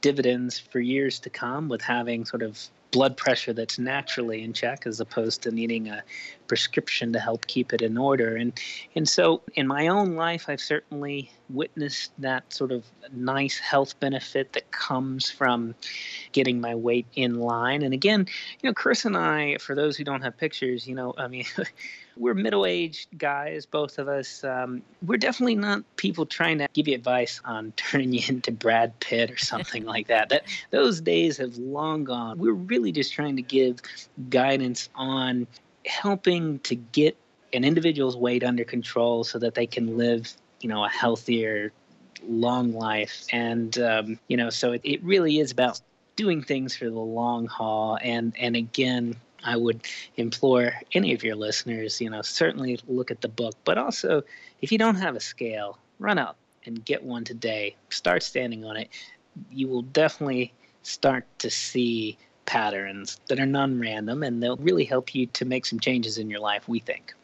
dividends 0.00 0.58
for 0.58 0.80
years 0.80 1.18
to 1.20 1.30
come 1.30 1.68
with 1.68 1.82
having 1.82 2.24
sort 2.24 2.42
of 2.42 2.58
blood 2.90 3.16
pressure 3.16 3.52
that's 3.52 3.78
naturally 3.78 4.42
in 4.42 4.52
check 4.52 4.86
as 4.86 5.00
opposed 5.00 5.42
to 5.42 5.50
needing 5.50 5.88
a 5.88 6.02
prescription 6.46 7.12
to 7.12 7.20
help 7.20 7.46
keep 7.46 7.72
it 7.72 7.82
in 7.82 7.98
order. 7.98 8.36
And 8.36 8.58
and 8.94 9.08
so 9.08 9.42
in 9.54 9.66
my 9.66 9.88
own 9.88 10.14
life 10.14 10.46
I've 10.48 10.60
certainly 10.60 11.30
witnessed 11.50 12.12
that 12.18 12.52
sort 12.52 12.72
of 12.72 12.84
nice 13.12 13.58
health 13.58 13.98
benefit 14.00 14.52
that 14.54 14.70
comes 14.70 15.30
from 15.30 15.74
getting 16.32 16.60
my 16.60 16.74
weight 16.74 17.06
in 17.14 17.40
line. 17.40 17.82
And 17.82 17.92
again 17.92 18.26
you 18.62 18.70
know 18.70 18.74
Chris 18.74 19.04
and 19.04 19.16
I 19.16 19.58
for 19.58 19.74
those 19.74 19.96
who 19.96 20.04
don't 20.04 20.22
have 20.22 20.36
pictures 20.36 20.86
you 20.86 20.94
know 20.94 21.14
I 21.18 21.28
mean 21.28 21.44
we're 22.18 22.34
middle-aged 22.34 23.08
guys, 23.16 23.66
both 23.66 23.98
of 23.98 24.08
us. 24.08 24.42
Um, 24.44 24.82
we're 25.06 25.18
definitely 25.18 25.54
not 25.54 25.82
people 25.96 26.26
trying 26.26 26.58
to 26.58 26.68
give 26.72 26.88
you 26.88 26.94
advice 26.94 27.40
on 27.44 27.72
turning 27.76 28.12
you 28.12 28.22
into 28.28 28.52
Brad 28.52 28.98
Pitt 29.00 29.30
or 29.30 29.38
something 29.38 29.84
like 29.84 30.08
that. 30.08 30.28
That 30.28 30.44
those 30.70 31.00
days 31.00 31.36
have 31.38 31.56
long 31.56 32.04
gone. 32.04 32.38
We're 32.38 32.52
really 32.52 32.92
just 32.92 33.12
trying 33.12 33.36
to 33.36 33.42
give 33.42 33.80
guidance 34.30 34.88
on 34.94 35.46
helping 35.86 36.58
to 36.60 36.74
get 36.74 37.16
an 37.52 37.64
individual's 37.64 38.16
weight 38.16 38.44
under 38.44 38.64
control 38.64 39.24
so 39.24 39.38
that 39.38 39.54
they 39.54 39.66
can 39.66 39.96
live, 39.96 40.32
you 40.60 40.68
know, 40.68 40.84
a 40.84 40.88
healthier, 40.88 41.72
long 42.26 42.72
life. 42.72 43.24
And 43.32 43.78
um, 43.78 44.18
you 44.28 44.36
know, 44.36 44.50
so 44.50 44.72
it, 44.72 44.80
it 44.84 45.02
really 45.02 45.38
is 45.38 45.50
about 45.50 45.80
doing 46.16 46.42
things 46.42 46.76
for 46.76 46.86
the 46.86 46.98
long 46.98 47.46
haul 47.46 47.96
and 48.02 48.34
and 48.36 48.56
again 48.56 49.14
I 49.44 49.56
would 49.56 49.82
implore 50.16 50.72
any 50.92 51.14
of 51.14 51.22
your 51.22 51.36
listeners, 51.36 52.00
you 52.00 52.10
know, 52.10 52.22
certainly 52.22 52.78
look 52.88 53.10
at 53.10 53.20
the 53.20 53.28
book, 53.28 53.54
but 53.64 53.78
also 53.78 54.22
if 54.60 54.72
you 54.72 54.78
don't 54.78 54.96
have 54.96 55.16
a 55.16 55.20
scale, 55.20 55.78
run 55.98 56.18
out 56.18 56.36
and 56.66 56.84
get 56.84 57.02
one 57.02 57.24
today. 57.24 57.76
Start 57.90 58.22
standing 58.22 58.64
on 58.64 58.76
it. 58.76 58.88
You 59.50 59.68
will 59.68 59.82
definitely 59.82 60.52
start 60.82 61.24
to 61.38 61.50
see 61.50 62.18
patterns 62.46 63.20
that 63.28 63.38
are 63.38 63.46
non 63.46 63.78
random 63.78 64.22
and 64.22 64.42
they'll 64.42 64.56
really 64.56 64.84
help 64.84 65.14
you 65.14 65.26
to 65.26 65.44
make 65.44 65.66
some 65.66 65.78
changes 65.78 66.18
in 66.18 66.30
your 66.30 66.40
life, 66.40 66.68
we 66.68 66.80
think. 66.80 67.14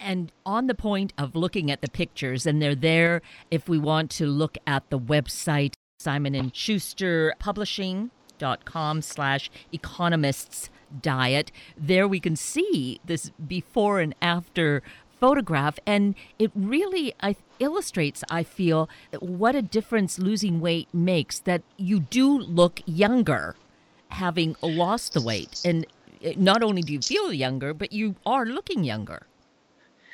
And 0.00 0.32
on 0.44 0.66
the 0.66 0.74
point 0.74 1.12
of 1.16 1.36
looking 1.36 1.70
at 1.70 1.80
the 1.80 1.88
pictures, 1.88 2.44
and 2.44 2.60
they're 2.60 2.74
there 2.74 3.22
if 3.52 3.68
we 3.68 3.78
want 3.78 4.10
to 4.12 4.26
look 4.26 4.58
at 4.66 4.90
the 4.90 4.98
website 4.98 5.74
Simon 6.00 6.34
and 6.34 6.54
Schuster 6.54 7.32
Publishing.com 7.38 9.02
slash 9.02 9.48
economists 9.70 10.68
diet. 11.00 11.50
There 11.76 12.06
we 12.06 12.20
can 12.20 12.36
see 12.36 13.00
this 13.04 13.30
before 13.46 14.00
and 14.00 14.14
after 14.20 14.82
photograph 15.20 15.78
and 15.86 16.16
it 16.40 16.50
really 16.56 17.14
I, 17.20 17.36
illustrates 17.60 18.24
i 18.28 18.42
feel 18.42 18.90
what 19.20 19.54
a 19.54 19.62
difference 19.62 20.18
losing 20.18 20.60
weight 20.60 20.88
makes 20.92 21.38
that 21.38 21.62
you 21.76 22.00
do 22.00 22.38
look 22.40 22.80
younger 22.86 23.54
having 24.08 24.56
lost 24.62 25.12
the 25.12 25.20
weight 25.20 25.62
and 25.64 25.86
eh, 26.24 26.32
not 26.36 26.64
only 26.64 26.82
do 26.82 26.92
you 26.92 27.00
feel 27.00 27.32
younger 27.32 27.72
but 27.72 27.92
you 27.92 28.16
are 28.26 28.44
looking 28.44 28.82
younger 28.82 29.28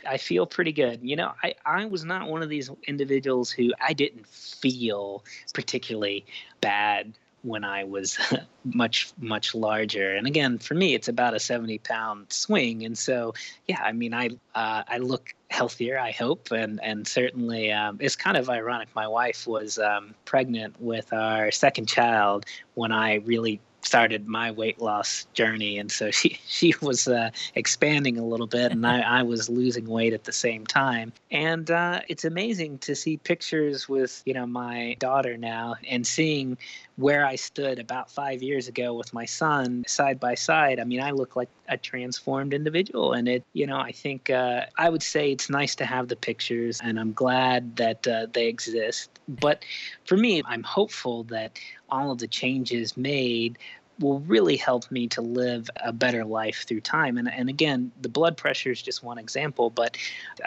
I 0.06 0.16
feel 0.16 0.46
pretty 0.46 0.72
good. 0.72 1.00
You 1.02 1.16
know, 1.16 1.32
I, 1.42 1.54
I 1.66 1.84
was 1.84 2.04
not 2.04 2.28
one 2.28 2.42
of 2.42 2.48
these 2.48 2.70
individuals 2.86 3.50
who 3.50 3.72
I 3.80 3.92
didn't 3.92 4.26
feel 4.26 5.24
particularly 5.52 6.24
bad 6.60 7.18
when 7.42 7.64
I 7.64 7.84
was 7.84 8.18
much 8.64 9.12
much 9.18 9.54
larger. 9.54 10.14
And 10.14 10.26
again, 10.26 10.58
for 10.58 10.74
me, 10.74 10.94
it's 10.94 11.08
about 11.08 11.34
a 11.34 11.40
seventy 11.40 11.78
pound 11.78 12.26
swing. 12.32 12.84
And 12.84 12.96
so, 12.96 13.34
yeah, 13.66 13.80
I 13.82 13.92
mean, 13.92 14.14
I 14.14 14.30
uh, 14.54 14.82
I 14.86 14.98
look 14.98 15.34
healthier, 15.50 15.98
I 15.98 16.10
hope, 16.10 16.50
and 16.50 16.80
and 16.82 17.06
certainly 17.06 17.72
um, 17.72 17.98
it's 18.00 18.16
kind 18.16 18.36
of 18.36 18.50
ironic. 18.50 18.88
My 18.94 19.08
wife 19.08 19.46
was 19.46 19.78
um, 19.78 20.14
pregnant 20.24 20.80
with 20.80 21.12
our 21.12 21.50
second 21.50 21.88
child 21.88 22.46
when 22.74 22.92
I 22.92 23.16
really 23.16 23.60
started 23.88 24.28
my 24.28 24.50
weight 24.50 24.82
loss 24.82 25.26
journey 25.32 25.78
and 25.78 25.90
so 25.90 26.10
she 26.18 26.38
she 26.46 26.74
was 26.82 27.08
uh, 27.08 27.30
expanding 27.54 28.18
a 28.18 28.24
little 28.24 28.46
bit 28.46 28.70
and 28.70 28.86
I, 28.86 29.00
I 29.00 29.22
was 29.22 29.48
losing 29.48 29.86
weight 29.88 30.12
at 30.12 30.24
the 30.24 30.32
same 30.32 30.66
time. 30.66 31.12
And 31.30 31.70
uh, 31.70 32.00
it's 32.08 32.24
amazing 32.24 32.78
to 32.78 32.94
see 32.94 33.16
pictures 33.16 33.88
with 33.88 34.22
you 34.26 34.34
know 34.34 34.46
my 34.46 34.96
daughter 34.98 35.36
now 35.38 35.76
and 35.90 36.06
seeing 36.06 36.58
where 36.96 37.24
I 37.24 37.36
stood 37.36 37.78
about 37.78 38.10
five 38.10 38.42
years 38.42 38.68
ago 38.68 38.92
with 38.92 39.14
my 39.14 39.24
son 39.24 39.84
side 39.86 40.20
by 40.20 40.34
side. 40.34 40.78
I 40.80 40.84
mean 40.84 41.00
I 41.00 41.12
look 41.12 41.34
like 41.34 41.48
a 41.68 41.78
transformed 41.78 42.52
individual 42.52 43.14
and 43.14 43.26
it 43.26 43.42
you 43.54 43.66
know 43.66 43.78
I 43.78 43.92
think 43.92 44.28
uh, 44.28 44.66
I 44.76 44.90
would 44.90 45.02
say 45.02 45.32
it's 45.32 45.48
nice 45.48 45.74
to 45.76 45.86
have 45.86 46.08
the 46.08 46.16
pictures 46.16 46.78
and 46.84 47.00
I'm 47.00 47.14
glad 47.14 47.76
that 47.76 48.06
uh, 48.06 48.26
they 48.34 48.48
exist. 48.48 49.18
But 49.28 49.64
for 50.04 50.18
me 50.18 50.42
I'm 50.44 50.62
hopeful 50.62 51.22
that 51.24 51.58
all 51.90 52.10
of 52.10 52.18
the 52.18 52.28
changes 52.28 52.96
made 52.96 53.58
will 53.98 54.20
really 54.20 54.56
help 54.56 54.90
me 54.90 55.08
to 55.08 55.20
live 55.20 55.68
a 55.84 55.92
better 55.92 56.24
life 56.24 56.64
through 56.66 56.80
time. 56.80 57.18
And, 57.18 57.30
and 57.30 57.48
again, 57.48 57.90
the 58.00 58.08
blood 58.08 58.36
pressure 58.36 58.70
is 58.70 58.80
just 58.80 59.02
one 59.02 59.18
example, 59.18 59.70
but 59.70 59.96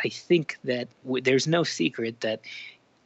I 0.04 0.10
think 0.10 0.58
that 0.64 0.88
w- 1.04 1.22
there's 1.22 1.48
no 1.48 1.64
secret 1.64 2.22
that 2.22 2.42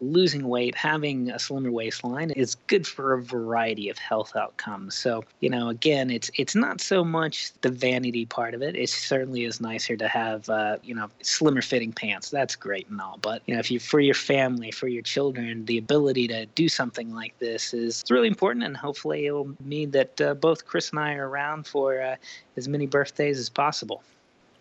losing 0.02 0.48
weight, 0.48 0.76
having 0.76 1.32
a 1.32 1.40
slimmer 1.40 1.72
waistline 1.72 2.32
is 2.32 2.56
good 2.68 2.86
for 2.86 3.14
a 3.14 3.22
variety 3.22 3.90
of 3.90 3.98
health 3.98 4.36
outcomes. 4.36 4.96
So, 4.96 5.24
you 5.40 5.50
know, 5.50 5.70
again, 5.70 6.10
it's 6.10 6.30
it's 6.36 6.56
not 6.56 6.82
so 6.82 7.04
much 7.04 7.54
the 7.62 7.72
vanity 7.72 8.26
part 8.26 8.54
of 8.54 8.62
it. 8.62 8.76
It 8.76 8.90
certainly 8.90 9.46
is 9.46 9.62
nicer 9.62 9.96
to 9.96 10.08
have, 10.08 10.50
uh, 10.50 10.78
you 10.84 10.94
know, 10.94 11.10
slimmer 11.22 11.62
fitting 11.62 11.94
pants. 11.94 12.30
That's 12.30 12.56
great 12.56 12.90
and 12.90 13.00
all. 13.00 13.18
But, 13.22 13.42
you 13.46 13.54
know, 13.54 13.60
if 13.60 13.72
you 13.72 13.80
for 13.80 14.00
your 14.00 14.16
family, 14.16 14.72
for 14.72 14.88
your 14.88 15.02
children, 15.02 15.66
the 15.66 15.78
ability 15.78 16.28
to 16.28 16.46
do 16.48 16.68
something 16.68 17.14
like 17.14 17.38
this 17.40 17.74
is 17.74 18.04
really 18.10 18.28
important. 18.28 18.66
And 18.66 18.76
hopefully 18.76 19.28
it 19.28 19.32
will 19.32 19.56
mean 19.64 19.92
that 19.92 20.20
uh, 20.20 20.34
both 20.34 20.66
Chris 20.66 20.90
and 20.90 21.00
I 21.00 21.14
are 21.16 21.30
around 21.30 21.68
for 21.68 22.02
uh, 22.02 22.16
as 22.58 22.68
many 22.68 22.86
birthdays 22.86 23.40
as 23.40 23.50
possible. 23.50 24.04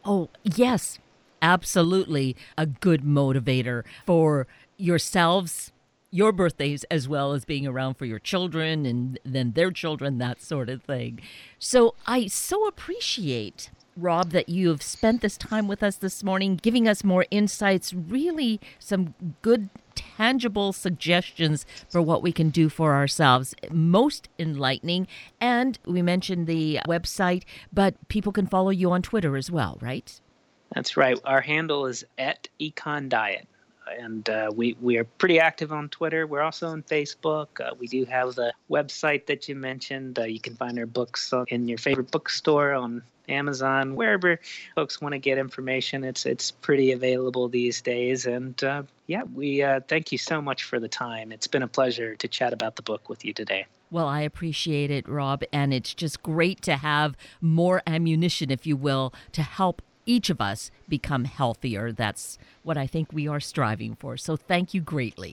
Oh, 0.04 0.28
yes, 0.42 0.98
absolutely 1.40 2.36
a 2.56 2.66
good 2.66 3.02
motivator 3.02 3.84
for 4.06 4.46
yourselves 4.76 5.72
your 6.14 6.30
birthdays 6.30 6.84
as 6.92 7.08
well 7.08 7.32
as 7.32 7.44
being 7.44 7.66
around 7.66 7.94
for 7.94 8.04
your 8.04 8.20
children 8.20 8.86
and 8.86 9.18
then 9.24 9.50
their 9.52 9.72
children 9.72 10.18
that 10.18 10.40
sort 10.40 10.68
of 10.68 10.82
thing. 10.82 11.20
So 11.58 11.94
i 12.06 12.28
so 12.28 12.68
appreciate 12.68 13.70
rob 13.96 14.30
that 14.30 14.48
you 14.48 14.68
have 14.68 14.82
spent 14.82 15.20
this 15.22 15.36
time 15.36 15.66
with 15.68 15.82
us 15.82 15.96
this 15.96 16.22
morning 16.22 16.58
giving 16.60 16.86
us 16.86 17.02
more 17.04 17.26
insights 17.30 17.92
really 17.92 18.60
some 18.78 19.14
good 19.42 19.68
tangible 19.94 20.72
suggestions 20.72 21.66
for 21.88 22.02
what 22.02 22.22
we 22.22 22.32
can 22.32 22.50
do 22.50 22.68
for 22.68 22.94
ourselves. 22.94 23.54
Most 23.70 24.28
enlightening. 24.38 25.06
And 25.40 25.78
we 25.86 26.02
mentioned 26.02 26.46
the 26.46 26.80
website 26.86 27.42
but 27.72 27.96
people 28.08 28.30
can 28.30 28.46
follow 28.46 28.70
you 28.70 28.92
on 28.92 29.02
twitter 29.02 29.36
as 29.36 29.50
well 29.50 29.78
right? 29.80 30.20
That's 30.74 30.96
right. 30.96 31.18
Our 31.24 31.40
handle 31.40 31.86
is 31.86 32.04
at 32.18 32.48
econ 32.60 33.08
diet 33.08 33.48
and 33.98 34.28
uh, 34.28 34.50
we 34.54 34.76
we 34.80 34.98
are 34.98 35.04
pretty 35.04 35.40
active 35.40 35.72
on 35.72 35.88
Twitter. 35.88 36.26
We're 36.26 36.42
also 36.42 36.68
on 36.68 36.82
Facebook. 36.82 37.60
Uh, 37.60 37.74
we 37.78 37.86
do 37.86 38.04
have 38.04 38.34
the 38.34 38.52
website 38.70 39.26
that 39.26 39.48
you 39.48 39.54
mentioned. 39.54 40.18
Uh, 40.18 40.24
you 40.24 40.40
can 40.40 40.54
find 40.54 40.78
our 40.78 40.86
books 40.86 41.32
in 41.48 41.68
your 41.68 41.78
favorite 41.78 42.10
bookstore 42.10 42.72
on 42.72 43.02
Amazon, 43.28 43.94
wherever 43.94 44.38
folks 44.74 45.00
want 45.00 45.12
to 45.12 45.18
get 45.18 45.38
information. 45.38 46.04
It's 46.04 46.26
it's 46.26 46.50
pretty 46.50 46.92
available 46.92 47.48
these 47.48 47.80
days. 47.80 48.26
And 48.26 48.62
uh, 48.62 48.82
yeah, 49.06 49.22
we 49.34 49.62
uh, 49.62 49.80
thank 49.88 50.12
you 50.12 50.18
so 50.18 50.40
much 50.40 50.64
for 50.64 50.78
the 50.78 50.88
time. 50.88 51.32
It's 51.32 51.46
been 51.46 51.62
a 51.62 51.68
pleasure 51.68 52.16
to 52.16 52.28
chat 52.28 52.52
about 52.52 52.76
the 52.76 52.82
book 52.82 53.08
with 53.08 53.24
you 53.24 53.32
today. 53.32 53.66
Well, 53.90 54.08
I 54.08 54.22
appreciate 54.22 54.90
it, 54.90 55.08
Rob, 55.08 55.44
and 55.52 55.72
it's 55.72 55.94
just 55.94 56.22
great 56.22 56.62
to 56.62 56.76
have 56.76 57.16
more 57.40 57.80
ammunition, 57.86 58.50
if 58.50 58.66
you 58.66 58.76
will, 58.76 59.14
to 59.32 59.42
help 59.42 59.82
each 60.06 60.30
of 60.30 60.40
us 60.40 60.70
become 60.88 61.24
healthier. 61.24 61.92
That's 61.92 62.38
what 62.62 62.76
I 62.76 62.86
think 62.86 63.12
we 63.12 63.26
are 63.28 63.40
striving 63.40 63.94
for. 63.94 64.16
So 64.16 64.36
thank 64.36 64.74
you 64.74 64.80
greatly. 64.80 65.32